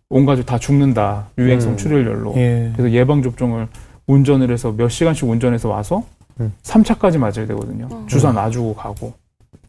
[0.10, 1.28] 온 가족 다 죽는다.
[1.38, 1.78] 유행성 음.
[1.78, 2.34] 출혈열로.
[2.38, 2.72] 예.
[2.76, 3.68] 그래서 예방 접종을
[4.08, 6.04] 운전을 해서 몇 시간씩 운전해서 와서
[6.40, 6.54] 음.
[6.64, 7.88] 3차까지 맞아야 되거든요.
[7.92, 8.08] 음.
[8.08, 9.14] 주사 놔주고 가고.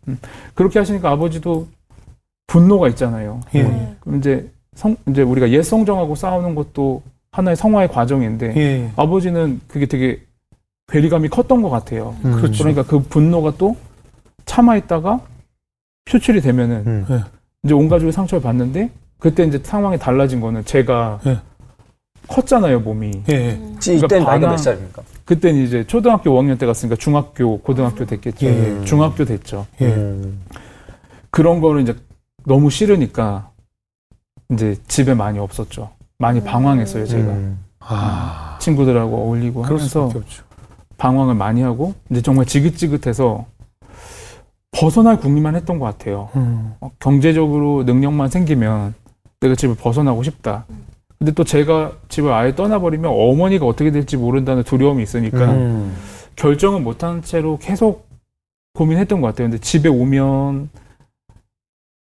[0.08, 0.18] 음.
[0.54, 1.68] 그렇게 하시니까 아버지도
[2.46, 3.40] 분노가 있잖아요.
[3.54, 3.62] 예.
[3.62, 3.96] 네.
[4.00, 8.90] 그럼 이제 성 이제 우리가 옛 성정하고 싸우는 것도 하나의 성화의 과정인데 예.
[8.96, 10.20] 아버지는 그게 되게
[10.88, 12.14] 괴리감이 컸던 것 같아요.
[12.24, 12.32] 음.
[12.36, 12.58] 그렇죠.
[12.64, 13.76] 그러니까 그 분노가 또
[14.44, 15.20] 참아 있다가
[16.06, 17.06] 표출이 되면은 음.
[17.10, 17.20] 예.
[17.64, 21.38] 이제 온 가족이 상처를 받는데 그때 이제 상황이 달라진 거는 제가 예.
[22.28, 23.22] 컸잖아요 몸이.
[23.30, 23.34] 예.
[23.34, 23.48] 예.
[23.50, 25.02] 이때는 그러니까 나이가 반항- 몇 살입니까?
[25.24, 28.46] 그때는 이제 초등학교 5학년 때 갔으니까 중학교, 고등학교 됐겠죠.
[28.46, 28.84] 예.
[28.84, 29.66] 중학교 됐죠.
[29.80, 29.86] 예.
[29.86, 30.40] 음.
[31.30, 31.94] 그런 거를 이제
[32.44, 33.50] 너무 싫으니까
[34.52, 35.90] 이제 집에 많이 없었죠.
[36.18, 37.30] 많이 방황했어요, 제가.
[37.32, 37.58] 음.
[37.80, 38.58] 아.
[38.60, 40.10] 친구들하고 어울리고 하면서.
[40.98, 43.44] 방황을 많이 하고 이제 정말 지긋지긋해서
[44.70, 46.28] 벗어날 궁리만 했던 것 같아요.
[46.36, 46.74] 음.
[46.80, 48.94] 어, 경제적으로 능력만 생기면
[49.40, 50.64] 내가 집을 벗어나고 싶다.
[51.18, 55.96] 근데 또 제가 집을 아예 떠나버리면 어머니가 어떻게 될지 모른다는 두려움이 있으니까 음.
[56.36, 58.06] 결정을 못한 채로 계속
[58.74, 59.48] 고민했던 것 같아요.
[59.48, 60.70] 근데 집에 오면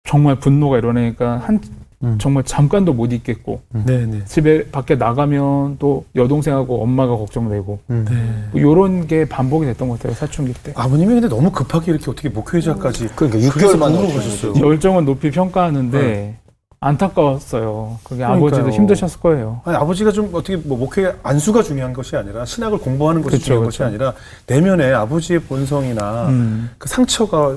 [0.04, 1.60] 정말 분노가 일어나니까 한
[2.04, 2.18] 음.
[2.18, 4.24] 정말 잠깐도 못 있겠고 네, 네.
[4.26, 8.06] 집에 밖에 나가면 또 여동생하고 엄마가 걱정되고 음.
[8.08, 8.14] 네.
[8.52, 10.72] 뭐 이런 게 반복이 됐던 것 같아요 사춘기 때.
[10.76, 14.14] 아버님이 근데 너무 급하게 이렇게 어떻게 목회자까지 그러니까 그래서 6개월 만에 오셨어요.
[14.52, 14.66] 가셨어요.
[14.66, 16.36] 열정은 높이 평가하는데
[16.80, 17.98] 안타까웠어요.
[18.04, 18.26] 그게 네.
[18.26, 18.46] 그러니까요.
[18.46, 19.62] 아버지도 힘드셨을 거예요.
[19.64, 23.66] 아니, 아버지가 좀 어떻게 뭐 목회 안수가 중요한 것이 아니라 신학을 공부하는 것이 그쵸, 중요한
[23.68, 23.78] 그쵸.
[23.78, 24.12] 것이 아니라
[24.46, 27.56] 내면에 아버지의 본성이나 음, 그 상처가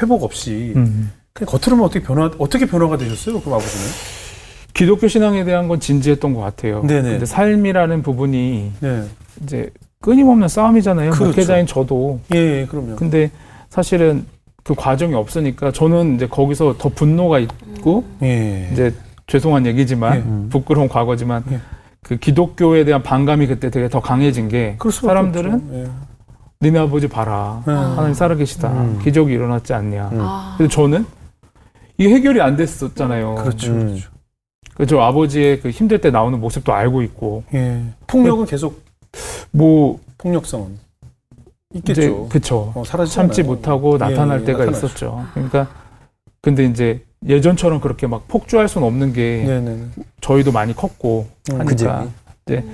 [0.00, 1.10] 회복 없이 음.
[1.38, 3.40] 그냥 겉으로만 어떻게 변화 어떻게 변화가 되셨어요?
[3.40, 3.86] 그럼 아버지는?
[4.74, 6.82] 기독교 신앙에 대한 건 진지했던 것 같아요.
[6.82, 7.10] 네네.
[7.10, 9.04] 근데 삶이라는 부분이 네.
[9.42, 9.70] 이제
[10.00, 11.10] 끊임없는 싸움이잖아요.
[11.10, 11.26] 그렇죠.
[11.26, 12.20] 목회자인 저도.
[12.34, 12.96] 예, 예, 그럼요.
[12.96, 13.30] 근데
[13.70, 14.26] 사실은
[14.64, 18.68] 그 과정이 없으니까 저는 이제 거기서 더 분노가 있고 예.
[18.72, 18.92] 이제
[19.26, 20.48] 죄송한 얘기지만 예.
[20.50, 21.60] 부끄러운 과거지만 예.
[22.02, 25.68] 그 기독교에 대한 반감이 그때 되게 더 강해진 게 사람들은.
[25.72, 25.86] 예.
[26.60, 27.70] 니네 아버지 봐라 예.
[27.70, 29.00] 하나님 살아계시다 음.
[29.04, 30.54] 기적이 일어났지 않냐 아.
[30.58, 31.06] 근데 저는
[31.98, 33.72] 이게 해결이 안 됐었잖아요 그렇죠.
[33.72, 33.86] 음.
[33.88, 34.10] 그렇죠.
[34.74, 37.82] 그저 아버지의 그 힘들 때 나오는 모습도 알고 있고 예.
[38.06, 38.82] 폭력은 계속
[39.50, 40.78] 뭐 폭력성은
[41.74, 42.28] 있겠죠.
[42.28, 43.42] 그쵸 어, 사라지지 참지.
[43.42, 44.86] 못하고 예, 나타날 예, 때가 나타나죠.
[44.86, 45.68] 있었죠 그러니까
[46.40, 49.78] 근데 이제 예전처럼 그렇게 막 폭주할 수는 없는 게 네네.
[50.20, 52.06] 저희도 많이 컸고 음, 하니까
[52.46, 52.64] 네.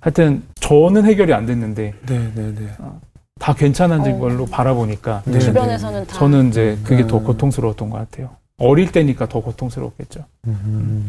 [0.00, 2.68] 하여튼 저는 해결이 안 됐는데 네네네.
[3.40, 4.18] 다 괜찮아진 어.
[4.18, 7.08] 걸로 바라보니까 네, 주변에서는 다 저는 이제 그게 음.
[7.08, 8.30] 더 고통스러웠던 것 같아요.
[8.58, 10.24] 어릴 때니까 더 고통스러웠겠죠.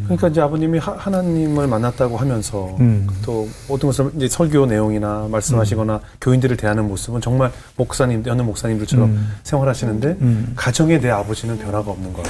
[0.03, 3.07] 그러니까 이제 아버님이 하, 하나님을 만났다고 하면서 음.
[3.23, 9.33] 또 모든 것을 이제 설교 내용이나 말씀하시거나 교인들을 대하는 모습은 정말 목사님, 여느 목사님들처럼 음.
[9.43, 10.51] 생활하시는데 음.
[10.57, 12.27] 가정에 내 아버지는 변화가 없는 거예요.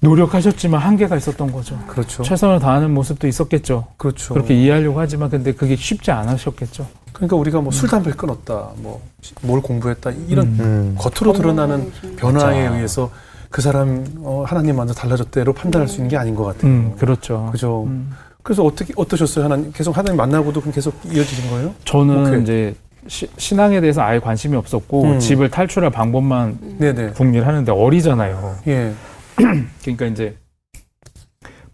[0.00, 1.78] 노력하셨지만 한계가 있었던 거죠.
[1.86, 2.22] 그렇죠.
[2.22, 3.86] 최선을 다하는 모습도 있었겠죠.
[3.96, 4.34] 그렇죠.
[4.34, 6.86] 그렇게 이해하려고 하지만 근데 그게 쉽지 않으셨겠죠.
[7.14, 9.00] 그러니까 우리가 뭐 술 담배를 끊었다, 뭐
[9.42, 10.56] 뭘 공부했다 이런 음.
[10.60, 10.94] 음.
[10.98, 12.66] 겉으로 드러나는 변화에.
[12.68, 13.10] 의해서
[13.50, 16.70] 그 사람 어, 하나님 만나 달라졌대로 판단할 수 있는 게 아닌 것 같아요.
[16.70, 17.48] 음, 그렇죠.
[17.52, 17.84] 그죠.
[17.84, 18.10] 음.
[18.42, 19.44] 그래서 어떻게 어떠셨어요?
[19.44, 21.74] 하나님 계속 하나님 만나고도 그럼 계속 이어지신 거예요?
[21.84, 22.42] 저는 오케이.
[22.42, 22.74] 이제
[23.08, 25.18] 시- 신앙에 대해서 아예 관심이 없었고 음.
[25.18, 27.10] 집을 탈출할 방법만 네네.
[27.10, 28.56] 궁리를 하는데 어리잖아요.
[28.68, 28.92] 예.
[29.82, 30.36] 그러니까 이제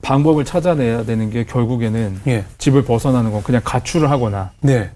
[0.02, 2.44] 방법을 찾아내야 되는 게 결국에는 예.
[2.58, 4.90] 집을 벗어나는 건 그냥 가출을 하거나 네.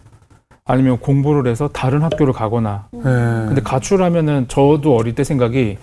[0.65, 3.01] 아니면 공부를 해서 다른 학교를 가거나 예.
[3.03, 5.79] 근데 가출하면은 저도 어릴 때 생각이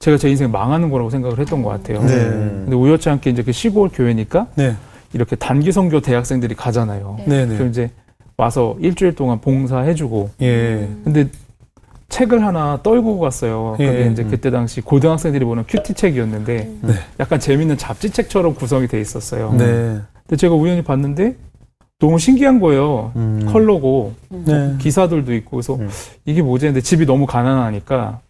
[0.00, 2.02] 제가 제 인생 망하는 거라고 생각을 했던 것 같아요.
[2.02, 2.16] 네.
[2.16, 4.74] 근데 우연치 않게 이제 그 시골 교회니까 네.
[5.12, 7.18] 이렇게 단기 선교 대학생들이 가잖아요.
[7.26, 7.54] 네네.
[7.54, 7.90] 그럼 이제
[8.38, 10.88] 와서 일주일 동안 봉사해주고 예.
[11.04, 11.28] 근데
[12.08, 13.76] 책을 하나 떨고 갔어요.
[13.78, 13.86] 예.
[13.86, 16.92] 그게 이제 그때 당시 고등학생들이 보는 큐티 책이었는데 네.
[17.20, 19.52] 약간 재밌는 잡지책처럼 구성이 돼 있었어요.
[19.52, 19.98] 네.
[20.26, 21.36] 근데 제가 우연히 봤는데
[21.98, 23.12] 너무 신기한 거예요.
[23.16, 23.46] 음.
[23.52, 24.76] 컬러고 네.
[24.78, 25.90] 기사들도 있고 그래서 음.
[26.24, 28.20] 이게 뭐지 했는데 집이 너무 가난하니까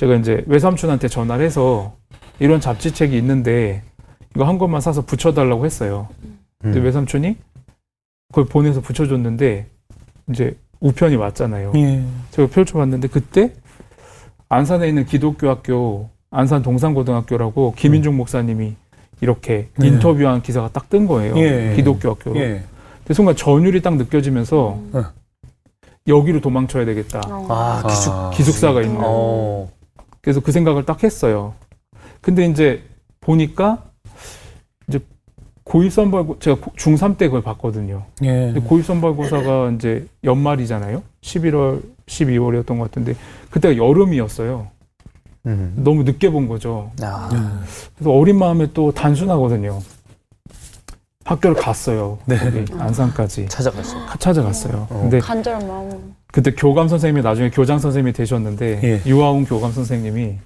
[0.00, 1.92] 제가 이제 외삼촌한테 전화를 해서
[2.38, 3.82] 이런 잡지책이 있는데
[4.34, 6.08] 이거 한 권만 사서 붙여달라고 했어요.
[6.58, 6.84] 근데 음.
[6.86, 7.36] 외삼촌이
[8.28, 9.66] 그걸 보내서 붙여줬는데
[10.30, 11.72] 이제 우편이 왔잖아요.
[11.74, 12.02] 예.
[12.30, 13.52] 제가 펼쳐봤는데 그때
[14.48, 18.76] 안산에 있는 기독교 학교 안산 동산고등학교라고 김인중 목사님이
[19.20, 19.88] 이렇게 네.
[19.88, 21.36] 인터뷰한 기사가 딱 뜬 거예요.
[21.36, 21.74] 예.
[21.76, 22.40] 기독교 학교로.
[22.40, 22.64] 예.
[23.00, 25.04] 근데 순간 전율이 딱 느껴지면서 어.
[26.08, 27.20] 여기로 도망쳐야 되겠다.
[27.26, 28.12] 아, 기숙.
[28.14, 28.30] 아.
[28.30, 28.98] 기숙사가 있는.
[29.04, 29.68] 어.
[30.20, 31.54] 그래서 그 생각을 딱 했어요.
[32.20, 32.82] 근데 이제
[33.20, 33.84] 보니까
[34.88, 35.00] 이제
[35.64, 38.04] 고일 선발고 제가 중3 때 그걸 봤거든요.
[38.22, 38.52] 예.
[38.66, 41.02] 고일 선발고사가 이제 연말이잖아요.
[41.22, 43.14] 11월, 12월이었던 것 같은데
[43.50, 44.68] 그때가 여름이었어요.
[45.46, 45.72] 음.
[45.76, 46.90] 너무 늦게 본 거죠.
[47.02, 47.28] 아.
[47.96, 49.80] 그래서 어린 마음에 또 단순하거든요.
[51.24, 52.18] 학교를 갔어요.
[52.26, 52.36] 네.
[52.78, 54.04] 안산까지 찾아갔어.
[54.06, 54.86] 가- 찾아갔어요.
[54.90, 55.00] 어.
[55.02, 56.14] 근데 간절 마음.
[56.32, 59.10] 그때 교감 선생님이 나중에 교장 선생님이 되셨는데 예.
[59.10, 60.36] 유아웅 교감 선생님이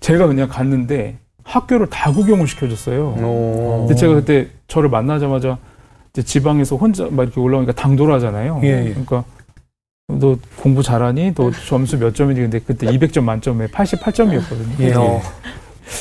[0.00, 3.16] 제가 그냥 갔는데 학교를 다 구경을 시켜줬어요.
[3.22, 3.86] 오.
[3.86, 5.58] 근데 제가 그때 저를 만나자마자
[6.12, 8.60] 이제 지방에서 혼자 막 이렇게 올라오니까 당돌하잖아요.
[8.64, 8.90] 예, 예.
[8.90, 9.24] 그러니까
[10.08, 11.34] 너 공부 잘하니?
[11.34, 12.40] 너 점수 몇 점이니?
[12.40, 14.80] 근데 그때 200점 만점에 88점이었거든요.
[14.80, 14.94] 예.
[14.94, 15.20] 어.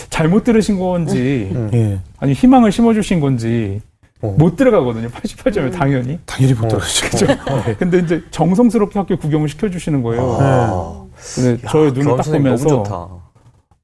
[0.10, 1.70] 잘못 들으신 건지 음.
[1.74, 2.00] 예.
[2.20, 3.82] 아니 희망을 심어주신 건지
[4.22, 4.36] 어.
[4.38, 5.10] 못 들어가거든요.
[5.10, 6.20] 88점에 당연히.
[6.26, 6.68] 당연히 못 어.
[6.70, 7.26] 들어주시겠죠.
[7.78, 10.38] 근데 이제 정성스럽게 학교 구경을 시켜주시는 거예요.
[10.40, 11.06] 아.
[11.36, 13.08] 근데 야, 저의 눈을 딱 보면서 너무 좋다.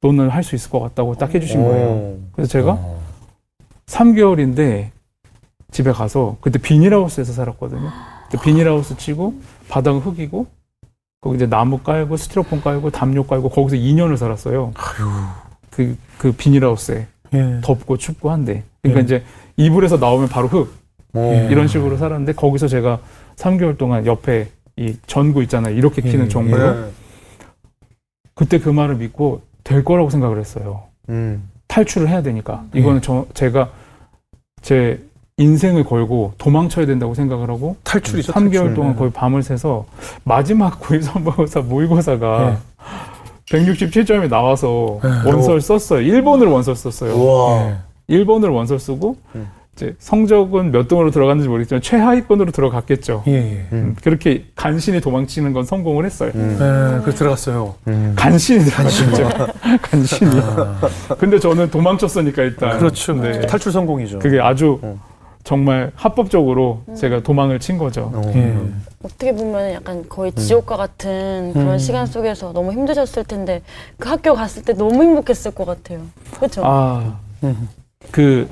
[0.02, 1.88] 너는 할 수 있을 것 같다고 딱 해주신 거예요.
[1.88, 2.20] 오.
[2.34, 3.00] 그래서 제가 어.
[3.88, 4.90] 3개월인데
[5.72, 7.90] 집에 가서 그때 비닐하우스에서 살았거든요.
[8.44, 9.36] 비닐하우스 치고
[9.70, 10.48] 바닥은 흙이고
[11.22, 14.74] 거기 이제 나무 깔고 스티로폼 깔고 담요 깔고 거기서 2년을 살았어요.
[15.70, 17.60] 그, 그 비닐하우스에 예.
[17.62, 19.04] 덥고 춥고 한데 그러니까 예.
[19.04, 19.24] 이제
[19.58, 20.74] 이불에서 나오면 바로 흙
[21.14, 21.20] 오.
[21.20, 21.48] 예.
[21.52, 23.00] 이런 식으로 살았는데 거기서 제가
[23.36, 25.76] 3개월 동안 옆에 이 전구 있잖아요.
[25.76, 26.30] 이렇게 키는 예.
[26.30, 26.90] 전구로 예.
[28.36, 30.84] 그때 그 말을 믿고 될 거라고 생각을 했어요.
[31.10, 31.50] 음.
[31.68, 33.70] 탈출을 해야 되니까 이거는 저 제가
[34.62, 35.02] 제
[35.38, 38.34] 인생을 걸고 도망쳐야 된다고 생각을 하고 탈출이죠.
[38.34, 38.74] 3개월 탈출.
[38.76, 38.98] 동안 예.
[38.98, 39.86] 거의 밤을 새서
[40.24, 42.58] 마지막 고1선거사 모의고사가 예.
[43.50, 45.30] 167점이 나와서 예.
[45.30, 46.02] 원서를 썼어요.
[46.02, 47.78] 1번을 원서 썼어요.
[48.10, 48.16] 예.
[48.16, 49.48] 1번을 원서 쓰고 음.
[49.76, 53.24] 이제 성적은 몇 등으로 들어갔는지 모르겠지만 최하위권으로 들어갔겠죠.
[53.28, 53.32] 예.
[53.34, 53.66] 예.
[53.74, 53.96] 음.
[54.04, 56.32] 그렇게 간신히 도망치는 건 성공을 했어요.
[56.36, 56.54] 음.
[56.54, 57.02] 예.
[57.02, 57.76] 그래서 들어갔어요.
[57.88, 58.14] 음.
[58.16, 59.30] 간신히 들어갔죠.
[59.82, 60.40] 간신히.
[60.40, 63.14] 아, 근데 저는 도망쳤으니까 일단 그렇죠.
[63.14, 63.42] 네.
[63.42, 64.20] 탈출 성공이죠.
[64.20, 65.13] 그게 아주 어.
[65.44, 68.12] 정말 합법적으로 제가 도망을 친 거죠.
[68.34, 68.56] 예.
[69.04, 71.78] 어떻게 보면 약간 거의 지옥과 같은 그런 음.
[71.78, 73.62] 시간 속에서 너무 힘드셨을 텐데
[74.00, 76.02] 그 학교 갔을 때 너무 행복했을 것 같아요.
[76.36, 76.62] 그렇죠?
[76.66, 77.68] 아, 음.
[78.12, 78.48] 그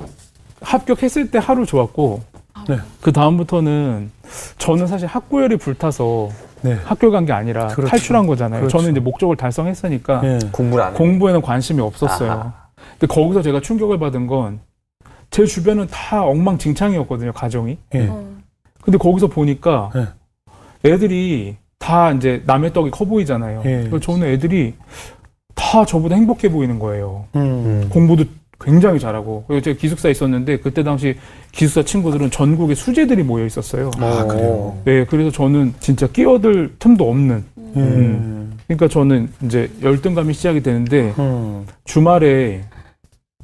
[0.60, 2.20] 합격했을 때 하루 좋았고
[2.68, 2.76] 네.
[3.00, 4.10] 그 다음부터는
[4.58, 6.28] 저는 사실 학구열이 불타서
[6.60, 6.74] 네.
[6.84, 7.88] 학교 간 게 아니라 그렇죠.
[7.90, 8.60] 탈출한 거잖아요.
[8.60, 8.78] 그렇죠.
[8.78, 10.38] 저는 이제 목적을 달성했으니까 예.
[10.52, 10.92] 공부를.
[10.92, 12.30] 공부에는 관심이 없었어요.
[12.30, 12.52] 아하.
[12.98, 14.60] 근데 거기서 제가 충격을 받은 건
[15.32, 17.78] 제 주변은 다 엉망진창이었거든요, 가정이.
[17.94, 18.06] 예.
[18.06, 18.22] 어.
[18.82, 20.06] 근데 거기서 보니까 네.
[20.84, 23.62] 애들이 다 이제 남의 떡이 커 보이잖아요.
[23.64, 23.78] 예.
[23.78, 24.74] 그래서 저는 애들이
[25.54, 27.24] 다 저보다 행복해 보이는 거예요.
[27.34, 27.88] 음.
[27.90, 28.24] 공부도
[28.60, 29.44] 굉장히 잘하고.
[29.48, 31.16] 그리고 제가 기숙사에 있었는데 그때 당시
[31.50, 33.90] 기숙사 친구들은 전국에 수재들이 모여 있었어요.
[33.98, 34.76] 아, 그래요.
[34.84, 37.44] 네, 그래서 저는 진짜 끼어들 틈도 없는.
[37.76, 37.80] 예.
[37.80, 38.58] 음.
[38.66, 41.66] 그러니까 저는 이제 열등감이 시작이 되는데 음.
[41.84, 42.64] 주말에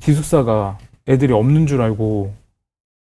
[0.01, 0.77] 기숙사가
[1.09, 2.33] 애들이 없는 줄 알고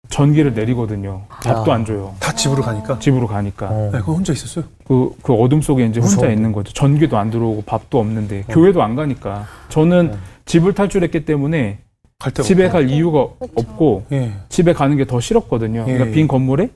[0.09, 1.23] 전기를 내리거든요.
[1.29, 1.75] 밥도 아.
[1.75, 2.15] 안 줘요.
[2.19, 2.97] 다 집으로 가니까.
[2.99, 3.67] 집으로 가니까.
[3.69, 3.89] 어.
[3.91, 4.63] 네, 그거 혼자 있었어요.
[4.85, 6.33] 그, 그 어둠 속에 이제 혼자 무서운데.
[6.33, 6.71] 있는 거죠.
[6.73, 9.45] 전기도 안 들어오고 밥도 없는데 교회도 안 가니까.
[9.69, 10.17] 저는 어.
[10.45, 11.79] 집을 탈출했기 때문에
[12.19, 12.73] 갈 집에 없고.
[12.73, 13.19] 갈 이유가
[13.55, 14.31] 없고 예.
[14.49, 15.81] 집에 가는 게 더 싫었거든요.
[15.81, 16.11] 예, 그러니까 예.
[16.11, 16.69] 빈 건물에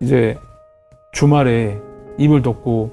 [0.00, 0.36] 이제
[1.12, 1.78] 주말에
[2.18, 2.90] 입을 덮고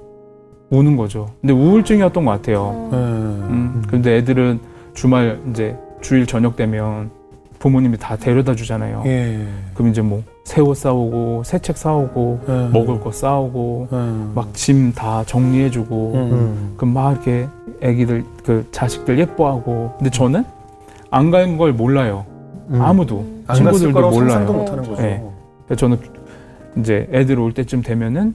[0.72, 1.34] 우는 거죠.
[1.42, 2.90] 근데 우울증이었던 것 같아요.
[2.92, 2.96] 예.
[2.98, 4.60] 음, 근데 애들은
[4.94, 7.10] 주말 이제 주일 저녁 되면
[7.60, 9.04] 부모님이 다 데려다 주잖아요.
[9.06, 9.46] 예.
[9.74, 12.70] 그럼 이제 뭐 새 옷 사오고 새 책 사오고 예.
[12.74, 14.34] 먹을 거 싸오고 예.
[14.34, 16.74] 막짐 다 정리해주고 음.
[16.78, 17.48] 그럼 막 이렇게
[17.82, 20.44] 애기들 그 자식들 예뻐하고 근데 저는
[21.12, 22.26] 안 간 걸 몰라요
[22.72, 25.02] 아무도 안 갔을 친구들도 몰라요 못 하는 거죠.
[25.02, 25.24] 네.
[25.76, 26.00] 저는
[26.78, 28.34] 이제 애들 올 때쯤 되면은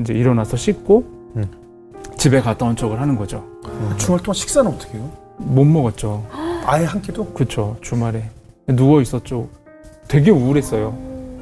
[0.00, 1.04] 이제 일어나서 씻고
[1.36, 1.44] 음.
[2.16, 3.42] 집에 갔다 온 척을 하는 거죠
[3.98, 5.08] 주말 동안 식사는 어떻게 해요?
[5.38, 6.22] 못 먹었죠
[6.66, 7.26] 아예 한 끼도?
[7.32, 8.24] 그쵸 주말에
[8.72, 9.48] 누워 있었죠
[10.08, 10.88] 되게 우울했어요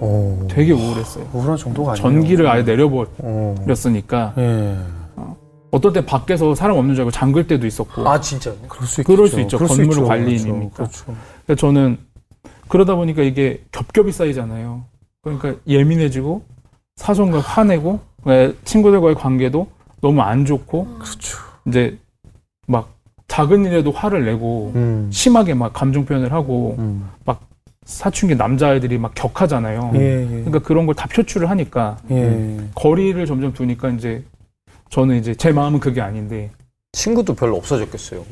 [0.01, 0.47] 어.
[0.51, 2.03] 되게 우울했어요 우울한 정도가 아니에요.
[2.03, 2.65] 전기를 아예 어.
[2.65, 4.77] 내려버렸으니까 예.
[5.71, 8.57] 어떨 때 밖에서 사람 없는 줄 알고 잠글 때도 있었고 아 진짜요?
[8.69, 9.07] 그럴 수 있죠.
[9.07, 9.59] 그럴 수 있죠.
[9.59, 10.75] 건물 관리인이니까.
[10.75, 11.05] 그렇죠.
[11.05, 11.21] 그렇죠.
[11.47, 11.99] 그래서 저는
[12.69, 14.85] 그러다 보니까 이게 겹겹이 쌓이잖아요.
[15.23, 16.43] 그러니까 예민해지고
[16.97, 19.67] 사정을 화내고 왜 친구들과의 관계도
[20.01, 21.39] 너무 안 좋고 그렇죠.
[21.67, 21.99] 이제
[22.67, 22.91] 막
[23.29, 25.09] 작은 일에도 화를 내고 음.
[25.13, 27.09] 심하게 막 감정 표현을 하고 음.
[27.85, 29.93] 사춘기 남자애들이 막 격하잖아요.
[29.95, 30.21] 예.
[30.23, 30.27] 예.
[30.27, 32.59] 그러니까 그런 걸 다 표출을 하니까 예.
[32.75, 34.23] 거리를 점점 두니까 이제
[34.91, 36.51] 저는 이제 제 마음은 그게 아닌데
[36.93, 38.25] 친구도 별로 없어졌겠어요.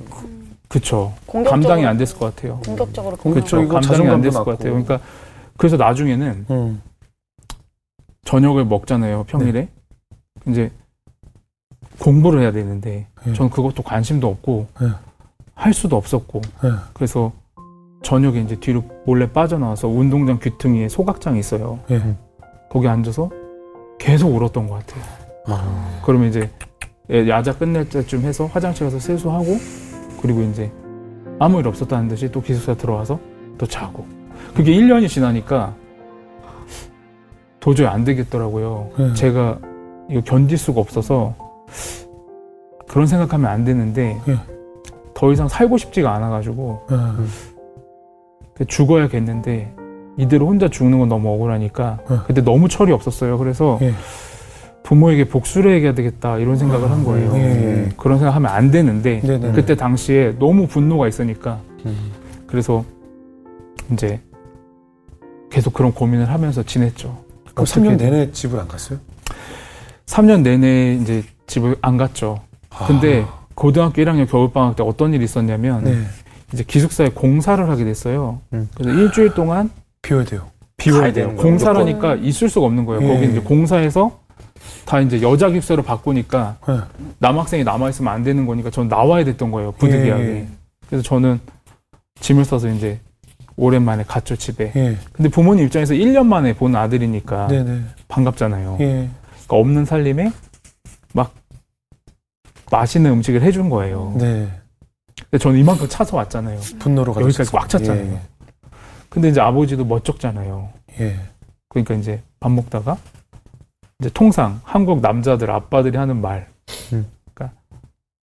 [0.69, 2.59] 그쵸 감당이 안 됐을 것 같아요.
[2.67, 4.51] 공격적으로 그쵸, 감당이 안 됐을 것 낮고.
[4.59, 4.73] 같아요.
[4.73, 5.01] 그러니까
[5.57, 6.83] 그래서 나중에는 음.
[8.25, 9.69] 저녁을 먹잖아요 평일에
[10.49, 10.71] 이제
[11.99, 13.33] 공부를 해야 되는데 예.
[13.33, 14.89] 전 그것도 관심도 없고 예.
[15.55, 16.71] 할 수도 없었고 예.
[16.93, 17.33] 그래서
[18.03, 21.81] 저녁에 이제 뒤로 몰래 빠져나와서 운동장 귀퉁이에 소각장이 있어요.
[21.91, 22.17] 예.
[22.69, 23.31] 거기 앉아서
[23.99, 25.03] 계속 울었던 것 같아요.
[26.05, 26.51] 그러면 이제
[27.11, 29.57] 예, 야자 끝낼 때쯤 해서 화장실 가서 세수하고
[30.21, 30.71] 그리고 이제
[31.39, 33.19] 아무 일 없었다는 듯이 또 기숙사 들어와서
[33.59, 34.05] 또 자고
[34.55, 35.75] 그게 1년이 지나니까
[37.61, 38.91] 도저히 안 되겠더라고요.
[38.99, 39.15] 네.
[39.15, 39.59] 제가
[40.11, 41.35] 이거 견딜 수가 없어서
[42.88, 44.37] 그런 생각하면 안 되는데 네.
[45.14, 46.87] 더 이상 살고 싶지가 않아가지고
[48.61, 48.64] 예.
[48.64, 49.74] 죽어야겠는데
[50.18, 52.16] 이대로 혼자 죽는 건 너무 억울하니까 네.
[52.26, 53.38] 그때 너무 철이 없었어요.
[53.38, 53.92] 그래서 예.
[54.83, 57.33] 부모에게 복수를 해야 되겠다 이런 생각을 한 거예요.
[57.35, 57.88] 예, 예.
[57.96, 59.52] 그런 생각하면 안 되는데 네네.
[59.52, 62.12] 그때 당시에 너무 분노가 있으니까 음.
[62.46, 62.85] 그래서
[63.92, 64.20] 이제
[65.50, 67.09] 계속 그런 고민을 하면서 지냈죠.
[67.52, 68.98] 그럼 어떻게 3년 내내 집을 안 갔어요?
[70.07, 72.41] 3년 내내 이제 집을 안 갔죠.
[72.87, 76.03] 근데 고등학교 1학년 겨울방학 때 어떤 일이 있었냐면 네.
[76.53, 78.41] 이제 기숙사에 공사를 하게 됐어요.
[78.53, 78.69] 음.
[78.75, 79.71] 그래서 일주일 동안
[80.03, 80.43] 비워야 돼요.
[80.77, 81.35] 비워야 돼요.
[81.37, 83.03] 공사라니까 있을 수가 없는 거예요.
[83.03, 83.15] 예.
[83.15, 84.21] 거기 이제 공사에서
[84.85, 86.81] 다 이제 여자 기숙사로 바꾸니까 예.
[87.19, 89.73] 남학생이 남아 있으면 안 되는 거니까 저는 나와야 됐던 거예요.
[89.73, 90.25] 부득이하게.
[90.25, 90.49] 예.
[90.87, 91.41] 그래서 저는
[92.21, 93.01] 짐을 싸서 이제
[93.57, 94.71] 오랜만에 갔죠 집에.
[94.77, 94.97] 예.
[95.13, 97.81] 근데 부모님 입장에서 1년 만에 본 아들이니까 네네.
[98.09, 98.77] 반갑잖아요.
[98.81, 98.85] 예.
[98.85, 100.31] 그러니까 없는 살림에
[101.16, 101.35] 막
[102.70, 104.14] 맛있는 음식을 해준 거예요.
[104.18, 104.48] 네.
[105.22, 106.61] 근데 저는 이만큼 차서 왔잖아요.
[106.79, 107.68] 분노로 여기까지 꽉.
[107.68, 108.20] 찼잖아요.
[109.09, 110.68] 근데 이제 아버지도 멋쩍잖아요.
[111.00, 111.05] 예.
[111.05, 111.16] 예.
[111.70, 112.98] 그러니까 이제 밥 먹다가
[113.98, 116.48] 이제 통상 한국 남자들 아빠들이 하는 말,
[116.92, 117.07] 음.
[117.33, 117.59] 그러니까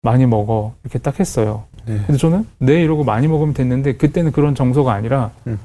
[0.01, 1.65] 많이 먹어 이렇게 딱 했어요.
[1.85, 1.99] 네.
[2.07, 5.59] 근데 저는 네 이러고 많이 먹으면 됐는데 그때는 그런 정서가 아니라 음.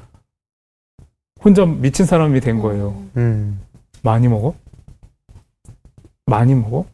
[1.41, 3.01] 혼자 미친 사람이 된 거예요.
[3.15, 3.61] 음.
[4.01, 4.53] 많이 먹어?
[6.25, 6.85] 많이 먹어?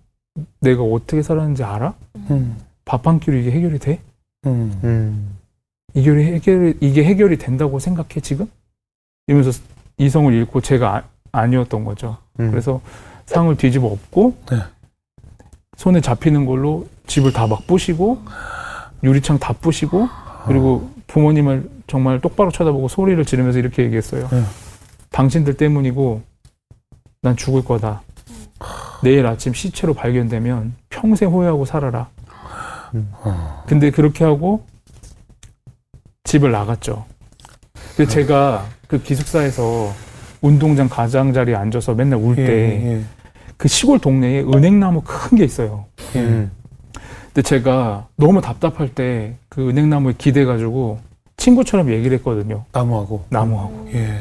[0.62, 1.94] 내가 어떻게 살았는지 알아?
[2.32, 2.58] 음.
[2.86, 4.00] 밥한 끼로 이게 해결이 돼?
[4.46, 4.80] 음.
[4.84, 5.38] 음.
[5.94, 8.48] 이게 해결이 이게 해결이 된다고 생각해 지금?
[9.28, 9.60] 이러면서
[9.98, 12.18] 이성을 잃고 제가 아, 니었던 거죠.
[12.40, 12.50] 음.
[12.52, 12.82] 그래서
[13.26, 14.58] 상을 뒤집어 엎고 네.
[15.78, 18.22] 손에 잡히는 걸로 집을 다 막 부시고
[19.04, 20.08] 유리창 다 부시고
[20.46, 24.28] 그리고 부모님을 정말 똑바로 쳐다보고 소리를 지르면서 이렇게 얘기했어요.
[24.30, 24.44] 네.
[25.12, 26.22] 당신들 때문이고
[27.22, 28.02] 난 죽을 거다.
[29.04, 32.10] 내일 아침 시체로 발견되면 평생 후회하고 살아라.
[32.94, 33.64] 어.
[33.68, 34.64] 근데 그렇게 하고
[36.24, 37.06] 집을 나갔죠.
[37.96, 39.92] 근데 제가 그 기숙사에서
[40.42, 42.46] 운동장 가장자리에 앉아서 맨날 울 예,
[43.58, 45.86] 때그 시골 동네에 은행나무 큰 게 있어요.
[46.16, 46.24] 예, 예.
[46.24, 46.52] 음.
[47.28, 51.00] 근데 제가 너무 답답할 때 그 은행나무에 기대가지고
[51.38, 52.66] 친구처럼 얘기를 했거든요.
[52.72, 53.26] 나무하고.
[53.30, 53.90] 나무하고.
[53.94, 54.18] 예.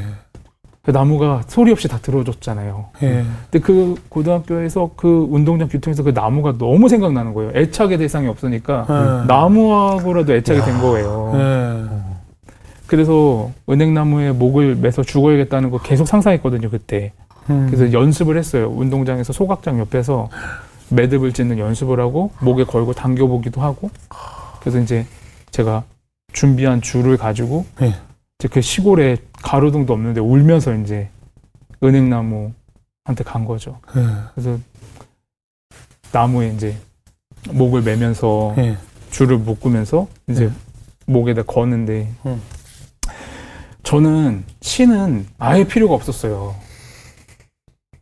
[0.89, 2.85] 그 나무가 소리 없이 다 들어줬잖아요.
[3.03, 3.23] 예.
[3.51, 7.51] 근데 그 고등학교에서 그 운동장 규통에서 그 나무가 너무 생각나는 거예요.
[7.53, 9.27] 애착의 대상이 없으니까 예.
[9.27, 11.31] 나무하고라도 애착이 된 거예요.
[11.35, 11.83] 예.
[12.87, 17.11] 그래서 은행나무에 목을 매서 죽어야겠다는 거 계속 상상했거든요, 그때.
[17.51, 17.67] 음.
[17.69, 18.73] 그래서 연습을 했어요.
[18.75, 20.29] 운동장에서 소각장 옆에서
[20.89, 23.91] 매듭을 짓는 연습을 하고 목에 걸고 당겨보기도 하고.
[24.59, 25.05] 그래서 이제
[25.51, 25.83] 제가
[26.33, 27.93] 준비한 줄을 가지고 예.
[28.47, 31.09] 그 시골에 가로등도 없는데 울면서 이제
[31.83, 33.79] 은행나무한테 간 거죠.
[33.97, 34.01] 예.
[34.33, 34.57] 그래서
[36.13, 36.77] 나무에 이제
[37.49, 38.77] 목을 매면서 예.
[39.11, 40.53] 줄을 묶으면서 이제 네.
[41.05, 42.41] 목에다 거는데 음.
[43.83, 46.55] 저는 신은 아예 필요가 없었어요.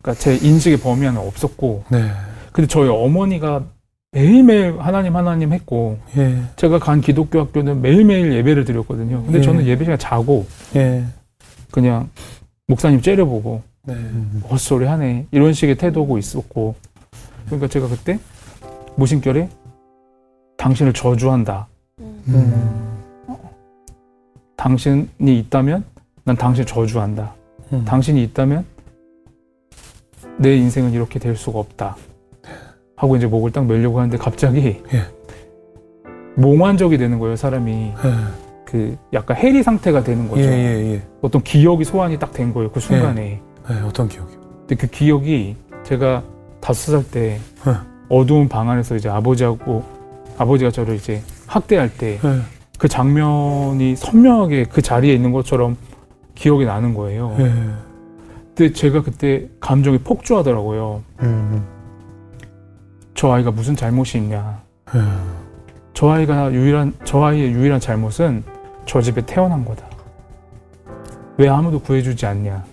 [0.02, 2.12] 그러니까 제 인식의 범위 안에 없었고 네.
[2.52, 3.66] 근데 저희 어머니가
[4.18, 6.42] 매일매일 하나님 하나님 했고 예.
[6.56, 9.22] 제가 간 기독교 학교는 매일매일 예배를 드렸거든요.
[9.24, 9.44] 근데 예.
[9.44, 11.04] 저는 예배 시간 자고 예.
[11.70, 12.10] 그냥
[12.66, 13.96] 목사님 째려보고 네.
[14.50, 16.76] 헛소리 하네 이런 식의 태도고 있었고
[17.46, 18.20] 그러니까 제가 그때
[18.96, 19.50] 무심결에
[20.58, 21.68] 당신을 저주한다.
[22.00, 22.98] 음.
[24.56, 25.86] 당신이 있다면
[26.24, 27.36] 난 당신을 저주한다.
[27.72, 27.86] 음.
[27.86, 28.66] 당신이 있다면
[30.38, 31.96] 내 인생은 이렇게 될 수가 없다.
[32.98, 35.02] 하고 이제 목을 딱 매려고 하는데 갑자기 예.
[36.36, 37.72] 몽환적이 되는 거예요, 사람이.
[37.72, 38.14] 예.
[38.66, 40.30] 그 약간 해리 상태가 되는 예.
[40.30, 40.42] 거죠.
[40.42, 40.94] 예.
[40.96, 41.02] 예.
[41.22, 43.40] 어떤 기억이 소환이 딱 된 거예요, 그 순간에.
[43.70, 43.74] 예.
[43.86, 44.38] 어떤 기억이요?
[44.68, 46.24] 근데 그 기억이 제가
[46.60, 47.74] 다섯 살때 네.
[48.10, 49.84] 어두운 방 안에서 이제 아버지하고
[50.38, 52.28] 아버지가 저를 이제 학대할 때그
[52.84, 52.88] 예.
[52.88, 55.78] 장면이 선명하게 그 자리에 있는 것처럼
[56.36, 57.36] 기억이 나는 거예요.
[57.40, 57.54] 예.
[58.56, 61.04] 근데 제가 그때 감정이 폭주하더라고요.
[61.22, 61.64] 음.
[63.18, 64.62] 저 아이가 무슨 잘못이 있냐.
[64.94, 65.00] 예.
[65.96, 68.44] 저 아이가 유일한 저 아이의 유일한 잘못은
[68.86, 69.88] 저 집에 태어난 거다.
[71.38, 72.64] 왜 아무도 구해주지 않냐.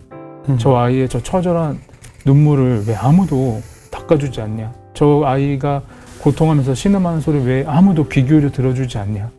[0.51, 0.59] 음.
[0.59, 1.81] 저 아이의 저 처절한
[2.27, 4.71] 눈물을 왜 아무도 닦아주지 않냐.
[4.93, 5.81] 저 아이가
[6.21, 9.31] 고통하면서 신음하는 소리 왜 아무도 귀 기울여 들어주지 않냐.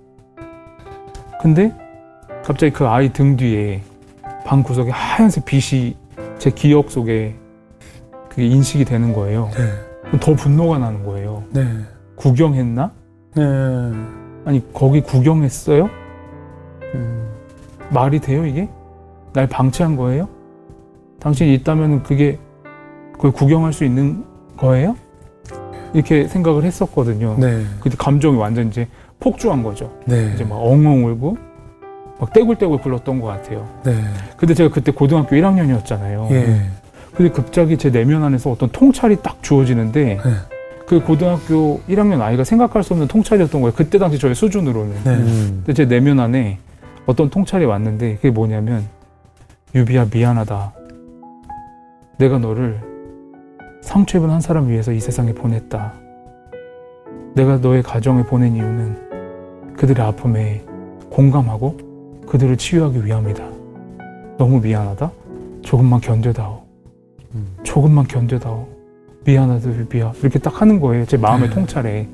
[1.39, 1.71] 근데
[2.43, 3.83] 갑자기 그 아이 등 뒤에
[4.43, 5.95] 방 구석에 하얀색 빛이
[6.39, 7.35] 제 기억 속에
[8.27, 9.51] 그게 인식이 되는 거예요.
[9.53, 9.84] 네.
[10.19, 11.43] 더 분노가 나는 거예요.
[11.51, 11.65] 네.
[12.15, 12.91] 구경했나?
[13.35, 13.43] 네.
[14.45, 15.89] 아니 거기 구경했어요?
[16.93, 17.29] 음.
[17.89, 18.69] 말이 돼요 이게?
[19.33, 20.29] 날 방치한 거예요?
[21.19, 22.39] 당신이 있다면 그게
[23.13, 24.23] 그걸 구경할 수 있는
[24.57, 24.95] 거예요?
[25.93, 27.37] 이렇게 생각을 했었거든요.
[27.39, 27.63] 네.
[27.79, 28.87] 근데 감정이 완전 이제
[29.19, 29.91] 폭주한 거죠.
[30.05, 30.31] 네.
[30.33, 31.37] 이제 막 엉엉 울고
[32.19, 33.67] 막 떼굴떼굴 불렀던 것 같아요.
[33.83, 33.93] 네.
[34.37, 36.31] 근데 제가 그때 고등학교 1학년이었잖아요.
[36.31, 36.61] 예.
[37.15, 40.19] 근데 갑자기 제 내면 안에서 어떤 통찰이 딱 주어지는데 네.
[40.85, 43.73] 그 고등학교 1학년 아이가 생각할 수 없는 통찰이었던 거예요.
[43.73, 44.93] 그때 당시 저의 수준으로는.
[45.03, 45.15] 네.
[45.15, 45.63] 음.
[45.65, 46.59] 근데 제 내면 안에
[47.05, 48.85] 어떤 통찰이 왔는데 그게 뭐냐면
[49.73, 50.73] 유비야 미안하다.
[52.17, 52.79] 내가 너를
[53.81, 55.93] 상처 입은 한 사람 위해서 이 세상에 보냈다.
[57.33, 60.63] 내가 너의 가정에 보낸 이유는 그들의 아픔에
[61.09, 61.77] 공감하고
[62.27, 63.43] 그들을 치유하기 위함이다.
[64.37, 65.11] 너무 미안하다.
[65.61, 66.64] 조금만 견뎌다오.
[67.75, 67.81] 음.
[67.81, 68.67] 조금만 견뎌다오.
[69.25, 70.13] 미안하다 유비야.
[70.21, 71.05] 이렇게 딱 하는 거예요.
[71.05, 71.55] 제 마음의 네.
[71.55, 72.07] 통찰에.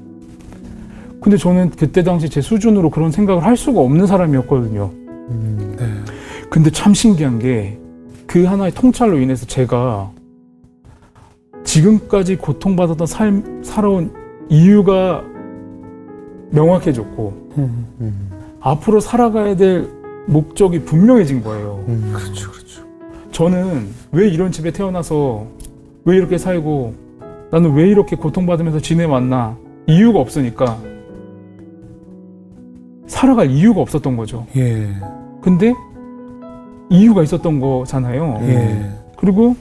[1.21, 4.91] 근데 저는 그때 당시 제 수준으로 그런 생각을 할 수가 없는 사람이었거든요.
[5.30, 5.76] 음.
[5.78, 5.86] 네.
[6.50, 7.82] 근데 참 신기한 게
[8.32, 10.10] 그 하나의 통찰로 인해서 제가
[11.65, 14.13] 지금까지 고통받았던 삶, 살아온
[14.47, 15.21] 이유가
[16.52, 17.88] 명확해졌고 음.
[18.00, 18.30] 음.
[18.62, 19.89] 앞으로 살아가야 될
[20.28, 21.84] 목적이 분명해진 거예요.
[21.89, 22.14] 음.
[22.16, 22.51] 그렇죠.
[23.32, 25.47] 저는 왜 이런 집에 태어나서
[26.05, 26.93] 왜 이렇게 살고
[27.51, 29.57] 나는 왜 이렇게 고통받으면서 지내왔나
[29.88, 30.77] 이유가 없으니까
[33.07, 34.45] 살아갈 이유가 없었던 거죠.
[34.55, 34.88] 예.
[35.41, 35.73] 근데
[36.89, 38.39] 이유가 있었던 거잖아요.
[38.43, 38.89] 예.
[39.17, 39.55] 그리고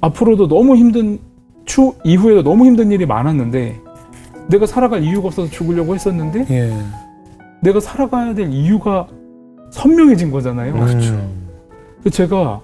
[0.00, 1.18] 앞으로도 너무 힘든
[1.64, 3.80] 추 이후에도 너무 힘든 일이 많았는데
[4.48, 6.72] 내가 살아갈 이유가 없어서 죽으려고 했었는데 예.
[7.62, 9.06] 내가 살아가야 될 이유가
[9.70, 10.74] 선명해진 거잖아요.
[10.74, 11.30] 그렇죠.
[12.10, 12.60] 제가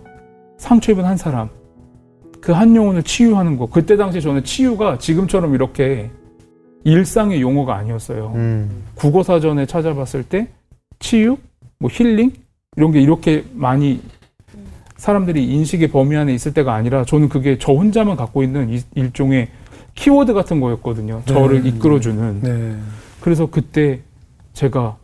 [0.59, 1.48] 상처 입은 한 사람
[2.40, 6.11] 그 한 영혼을 치유하는 거 그때 당시 저는 치유가 지금처럼 이렇게
[6.84, 8.32] 일상의 용어가 아니었어요.
[8.36, 8.84] 음.
[8.94, 10.48] 국어 사전에 찾아봤을 때
[11.00, 11.36] 치유,
[11.78, 12.32] 뭐 힐링
[12.76, 14.00] 이런 게 이렇게 많이
[14.96, 19.48] 사람들이 인식의 범위 안에 있을 때가 아니라 저는 그게 저 혼자만 갖고 있는 이- 일종의
[19.94, 21.22] 키워드 같은 거였거든요.
[21.26, 21.68] 저를 네.
[21.70, 22.40] 이끌어주는.
[22.40, 22.76] 네.
[23.20, 24.00] 그래서 그때
[24.54, 24.96] 제가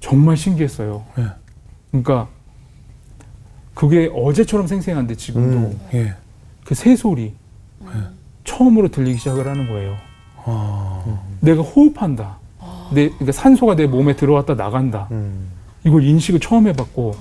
[0.00, 1.04] 정말 신기했어요.
[1.16, 1.24] 네.
[1.90, 2.28] 그러니까
[3.78, 5.80] 그게 어제처럼 생생한데 지금도 음.
[5.94, 6.14] 예.
[6.64, 7.32] 그 새소리
[8.42, 9.94] 처음으로 들리기 시작을 하는 거예요.
[10.44, 11.20] 아.
[11.38, 12.38] 내가 호흡한다.
[12.92, 15.06] 내 그러니까 산소가 내 몸에 들어왔다 나간다.
[15.12, 15.50] 음.
[15.84, 17.14] 이걸 인식을 처음 해봤고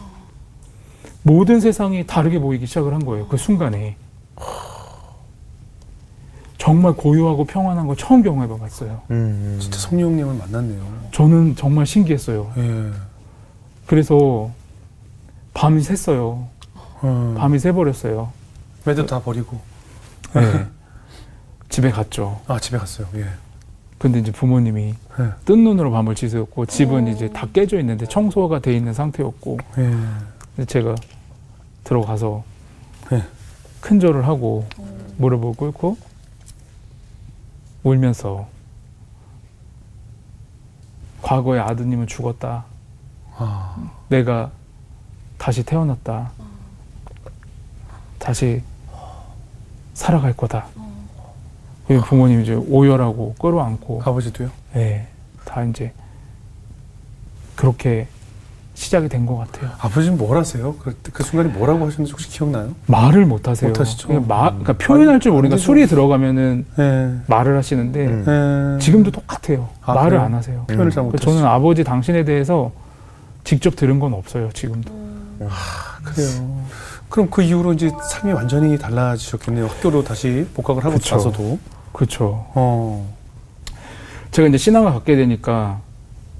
[1.21, 3.27] 모든 세상이 다르게 보이기 시작을 한 거예요.
[3.27, 3.95] 그 순간에
[6.57, 9.01] 정말 고요하고 평안한 걸 처음 경험해봤어요.
[9.11, 9.59] 음.
[9.61, 10.81] 진짜 성령님을 만났네요.
[11.11, 12.51] 저는 정말 신기했어요.
[12.57, 12.89] 예.
[13.85, 14.49] 그래서
[15.57, 16.45] 밤이 샜어요.
[17.01, 17.35] 어.
[17.35, 18.31] 밤이 새버렸어요.
[18.85, 19.59] 매듭 다 버리고.
[20.35, 20.67] 네.
[21.67, 22.39] 집에 갔죠.
[22.45, 23.07] 아, 집에 갔어요.
[23.15, 23.25] 예.
[23.97, 25.29] 근데 이제 부모님이 네.
[25.45, 29.81] 뜬 눈으로 밤을 지새웠고 집은 이제 다 깨져 있는데 청소가 돼 있는 상태였고 예.
[30.55, 30.93] 근데 제가
[31.83, 32.43] 들어가서
[33.09, 33.23] 네.
[33.81, 34.67] 큰 절을 하고
[35.17, 35.97] 무릎을 꿇고
[37.83, 38.47] 울면서
[41.23, 42.65] 과거의 아드님은 죽었다.
[43.35, 43.91] 아.
[44.09, 44.51] 내가
[45.37, 46.31] 다시 태어났다.
[48.19, 48.61] 다시
[49.93, 50.65] 살아갈 거다.
[51.87, 54.49] 그리고 부모님이 이제 오열하고 끌어안고 아버지도요?
[54.75, 55.07] 예,
[55.45, 55.93] 다 이제
[57.55, 58.07] 그렇게
[58.73, 59.71] 시작이 된 것 같아요.
[59.79, 60.75] 아버지는 뭘 하세요?
[60.75, 62.75] 그, 그 순간에 뭐라고 하셨는지 혹시 기억나요?
[62.85, 63.69] 말을 못 하세요.
[63.69, 64.07] 못 하시죠?
[64.07, 65.57] 그냥 마, 그러니까 표현할 줄 모르니까.
[65.57, 67.15] 술이 들어가면은 예.
[67.27, 68.75] 말을 하시는데 음.
[68.77, 68.83] 예.
[68.83, 69.69] 지금도 똑같아요.
[69.81, 70.21] 아, 말을 그래요?
[70.23, 70.63] 안 하세요.
[70.67, 71.31] 표현을 잘 그래서 못하시죠.
[71.31, 72.71] 저는 아버지 당신에 대해서
[73.43, 74.51] 직접 들은 건 없어요.
[74.51, 75.06] 지금도.
[76.03, 76.65] 그래요.
[77.09, 79.67] 그럼 그 이후로 이제 삶이 완전히 달라지셨겠네요.
[79.67, 81.15] 학교로 다시 복학을 하고 그쵸.
[81.15, 81.59] 나서도.
[81.93, 82.45] 그렇죠.
[82.53, 83.13] 어.
[84.31, 85.79] 제가 이제 신앙을 갖게 되니까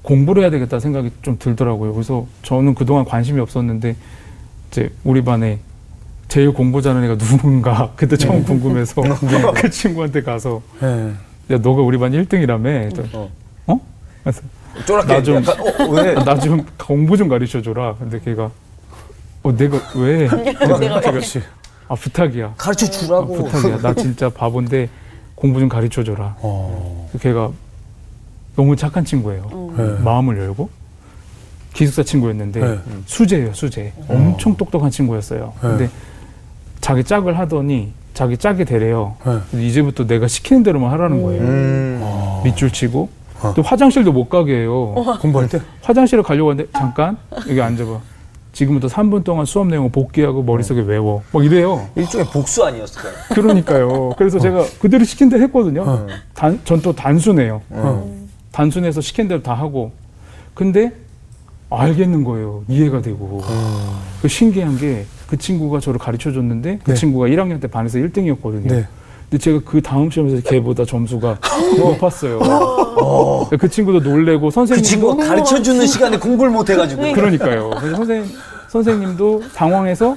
[0.04, 1.94] 공부를 해야 되겠다 생각이 좀 들더라고요.
[1.94, 3.96] 그래서 저는 그동안 관심이 없었는데
[4.72, 5.60] 이제 우리 반에
[6.28, 9.02] 제일 공부 잘하는 애가 누군가 그때 처음 궁금해서
[9.56, 11.14] 그 친구한테 가서 예.
[11.54, 13.30] 야 너가 우리 반 1등이라며 어.
[13.68, 13.80] 어?
[14.22, 14.42] 그래서
[14.86, 16.14] 쫄았게 나 좀- 약간 어, 왜?
[16.14, 17.96] 나 좀 공부 좀 가르쳐 줘라.
[17.98, 18.52] 근데 걔가
[19.48, 20.28] 어 내가 왜?
[20.80, 21.42] 내가 그렇지.
[21.88, 22.56] 아 부탁이야.
[22.58, 23.44] 가르쳐 아, 주라고.
[23.44, 23.78] 부탁이야.
[23.80, 24.90] 나 진짜 바본데
[25.36, 26.36] 공부 좀 가르쳐 줘라.
[26.40, 27.10] 어.
[27.22, 27.50] 걔가
[28.58, 29.74] 너무 착한 친구예요.
[29.80, 30.04] 예.
[30.04, 30.70] 마음을 열고
[31.74, 32.80] 기숙사 친구였는데 네.
[33.06, 35.68] 수재예요 수재 엄청 똑똑한 친구였어요 네.
[35.70, 35.90] 근데
[36.82, 39.38] 자기 짝을 하더니 자기 짝이 되래요 예.
[39.52, 42.00] 근데 이제부터 내가 시키는 대로만 하라는 거예요 음.
[42.02, 42.42] 어.
[42.44, 43.10] 밑줄 치고
[43.42, 43.54] 어.
[43.56, 45.62] 또 화장실도 못 가게 해요 공부할 때?
[45.84, 47.16] 화장실을 가려고 하는데 잠깐
[47.48, 48.00] 여기 앉아봐
[48.58, 51.22] 지금부터 3분 동안 수업 내용을 복기하고 머릿속에 외워.
[51.32, 51.88] 막 이래요.
[51.96, 53.14] 일종의 복수 아니었을까요?
[53.30, 54.16] 그러니까요.
[54.18, 55.84] 그래서 제가 그대로 시킨 대로 했거든요.
[55.86, 56.08] 어.
[56.66, 57.62] 전또 단순해요.
[57.70, 58.28] 어.
[58.52, 59.92] 단순해서 시킨 대로 다 하고.
[60.56, 60.92] 근데
[61.70, 62.64] 알겠는 거예요.
[62.68, 63.44] 이해가 되고.
[64.22, 66.96] 그 신기한 게 그 친구가 저를 가르쳐 줬는데 그 네.
[66.98, 68.68] 친구가 1학년 때 반에서 1등이었거든요.
[68.68, 68.88] 네.
[69.30, 71.40] 근데 제가 그 다음 시험에서 걔보다 점수가
[71.78, 72.40] 높았어요
[73.60, 77.02] 그 친구도 놀래고 그 선생님도 친구가 가르쳐 주는 시간에 공부를 못 해가지고.
[77.14, 78.26] 그러니까요 그래서 선생
[78.70, 80.16] 선생님도 당황해서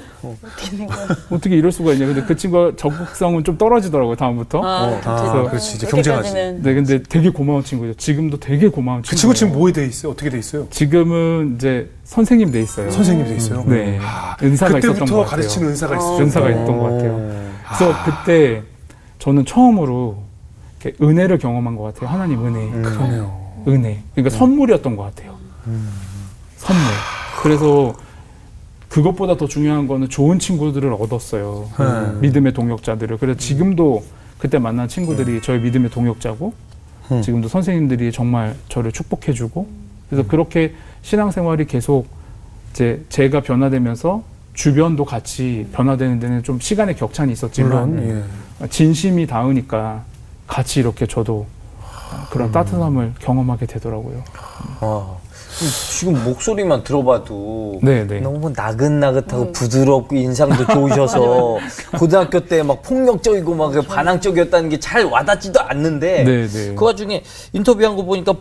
[1.29, 5.75] 어떻게 이럴 수가 있냐 근데 그 친구가 적극성은 좀 떨어지더라고요 다음부터 아, 아, 그렇지.
[5.77, 6.33] 이제 경쟁하지.
[6.33, 10.11] 네 근데 되게 고마운 친구죠 지금도 되게 고마운 그 친구 친구 지금 뭐에 돼 있어요?
[10.13, 10.67] 어떻게 돼 있어요?
[10.69, 13.63] 지금은 이제 선생님 돼 있어요 선생님 돼 있어요?
[13.67, 13.97] 네.
[14.01, 15.29] 아, 은사가 있었던 것 그때부터 같아요.
[15.29, 16.17] 가르치는 은사가 있어요.
[16.23, 17.31] 은사가 있던 것 같아요.
[17.67, 18.63] 그래서 그때
[19.21, 20.17] 저는 처음으로
[20.81, 22.09] 이렇게 은혜를 경험한 것 같아요.
[22.09, 22.71] 하나님 은혜.
[22.81, 23.39] 그러네요.
[23.67, 24.01] 은혜.
[24.15, 25.35] 그러니까 선물이었던 것 같아요.
[26.57, 26.83] 선물.
[27.43, 27.93] 그래서
[28.89, 31.69] 그것보다 더 중요한 거는 좋은 친구들을 얻었어요.
[31.77, 32.19] 네.
[32.19, 33.17] 믿음의 동역자들을.
[33.17, 34.03] 그래서 지금도
[34.39, 36.53] 그때 만난 친구들이 저의 믿음의 동역자고
[37.11, 37.21] 음.
[37.21, 39.67] 지금도 선생님들이 정말 저를 축복해주고
[40.09, 42.07] 그래서 그렇게 신앙생활이 계속
[42.71, 44.23] 이제 제가 변화되면서
[44.55, 48.23] 주변도 같이 변화되는 데는 좀 시간의 격찬이 있었지만 물론, 예.
[48.69, 50.03] 진심이 닿으니까
[50.47, 51.45] 같이 이렇게 저도
[52.29, 54.21] 그런 따뜻함을 경험하게 되더라고요.
[54.81, 55.15] 아,
[55.97, 58.19] 지금 목소리만 들어봐도 네, 네.
[58.19, 61.57] 너무 나긋나긋하고 부드럽고 인상도 좋으셔서
[61.97, 66.75] 고등학교 때 막 폭력적이고 막 그 반항적이었다는 게 잘 와닿지도 않는데 네, 네.
[66.75, 68.33] 그 와중에 인터뷰한 거 보니까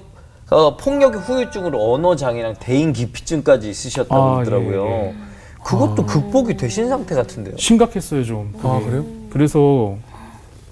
[0.51, 4.87] 어, 폭력의 후유증으로 언어 장애랑 대인 기피증까지 있으셨다고 아, 그러더라고요.
[4.87, 5.15] 예, 예.
[5.63, 7.57] 그것도 극복이 되신 상태 같은데요.
[7.57, 8.53] 심각했어요 좀.
[8.57, 8.67] 그게.
[8.69, 9.05] 아, 그래요?
[9.31, 9.95] 그래서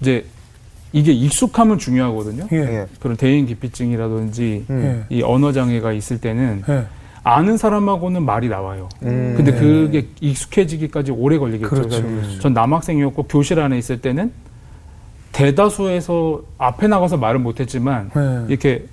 [0.01, 0.25] 이제
[0.93, 2.49] 이게 익숙함은 중요하거든요.
[2.53, 2.57] 예.
[2.57, 2.87] 예.
[2.99, 5.05] 그런 대인 기피증이라든지 예.
[5.11, 6.87] 이 언어 장애가 있을 때는 예.
[7.25, 8.89] 아는 사람하고는 말이 나와요.
[9.03, 9.35] 음.
[9.37, 11.69] 근데 그게 익숙해지기까지 오래 걸리겠죠.
[11.69, 12.41] 그렇죠, 그렇죠.
[12.41, 14.33] 전 남학생이었고 교실 안에 있을 때는
[15.33, 18.47] 대다수에서 앞에 나가서 말을 못했지만 네.
[18.49, 18.87] 이렇게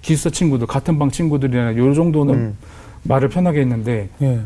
[0.00, 2.56] 기숙사 친구들 같은 방 친구들이나 요 정도는 음.
[3.04, 4.40] 말을 편하게 했는데 예.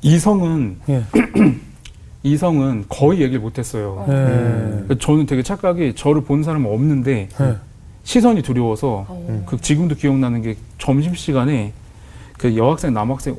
[0.00, 1.04] 이성은 예.
[2.24, 4.04] 이성은 거의 얘기를 못했어요.
[4.08, 4.12] 예.
[4.12, 7.56] 그러니까 저는 되게 착각이 저를 보는 사람은 없는데 예.
[8.04, 9.44] 시선이 두려워서 어.
[9.46, 11.72] 그 지금도 기억나는 게 점심 시간에
[12.38, 13.36] 그 여학생 남학생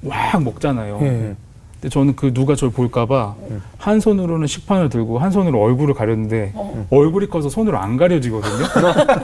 [0.00, 0.98] 막 먹잖아요.
[1.02, 1.36] 예.
[1.80, 3.34] 근데 저는 그 누가 저를 볼까봐
[3.78, 6.52] 한 손으로는 식판을 들고 한 손으로 얼굴을 가렸는데
[6.90, 8.66] 얼굴이 커서 손으로 안 가려지거든요.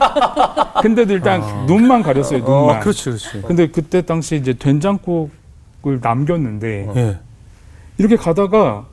[0.81, 2.39] 근데도 일단 눈만 가렸어요.
[2.39, 2.77] 눈만.
[2.77, 3.41] 어, 그렇지, 그렇지.
[3.43, 7.17] 근데 그때 당시 이제 된장국을 남겼는데 예.
[7.99, 8.85] 이렇게 가다가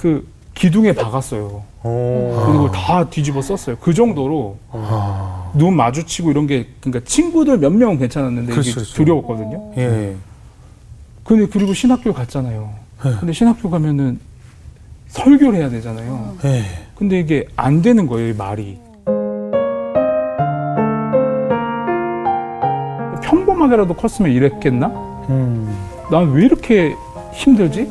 [0.00, 1.62] 그 기둥에 박았어요.
[1.82, 2.42] 오.
[2.46, 3.76] 그리고 다 뒤집어 썼어요.
[3.80, 5.50] 그 정도로 아.
[5.54, 8.94] 눈 마주치고 이런 게 그러니까 친구들 몇 명은 괜찮았는데 그렇죠, 이게 그렇죠.
[8.94, 9.72] 두려웠거든요.
[9.76, 10.16] 예.
[11.22, 12.70] 근데 그리고 신학교 갔잖아요.
[13.04, 13.12] 네.
[13.20, 14.18] 근데 신학교 가면은
[15.08, 16.34] 설교를 해야 되잖아요.
[16.44, 16.64] 예.
[16.94, 18.78] 근데 이게 안 되는 거예요, 이 말이.
[23.22, 24.86] 평범하게라도 컸으면 이랬겠나?
[25.28, 25.76] 음.
[26.10, 26.94] 난왜 이렇게
[27.34, 27.90] 힘들지?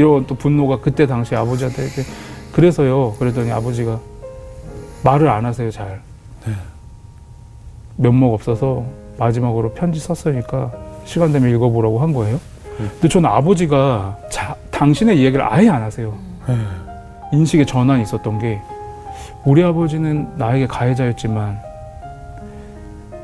[0.00, 2.02] 이런 또 분노가 그때 당시 아버지한테 이렇게
[2.52, 3.12] 그래서요.
[3.18, 4.00] 그랬더니 아버지가
[5.04, 6.00] 말을 안 하세요, 잘.
[6.46, 6.54] 네.
[7.96, 8.84] 면목 없어서
[9.18, 10.72] 마지막으로 편지 썼으니까
[11.04, 12.40] 시간 되면 읽어보라고 한 거예요.
[12.78, 16.14] 근데 저는 아버지가 자, 당신의 이야기를 아예 안 하세요.
[16.48, 16.56] 예.
[17.36, 18.58] 인식의 전환이 있었던 게
[19.44, 21.60] 우리 아버지는 나에게 가해자였지만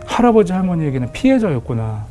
[0.05, 2.05] 할아버지 할머니에게는 피해자였구나.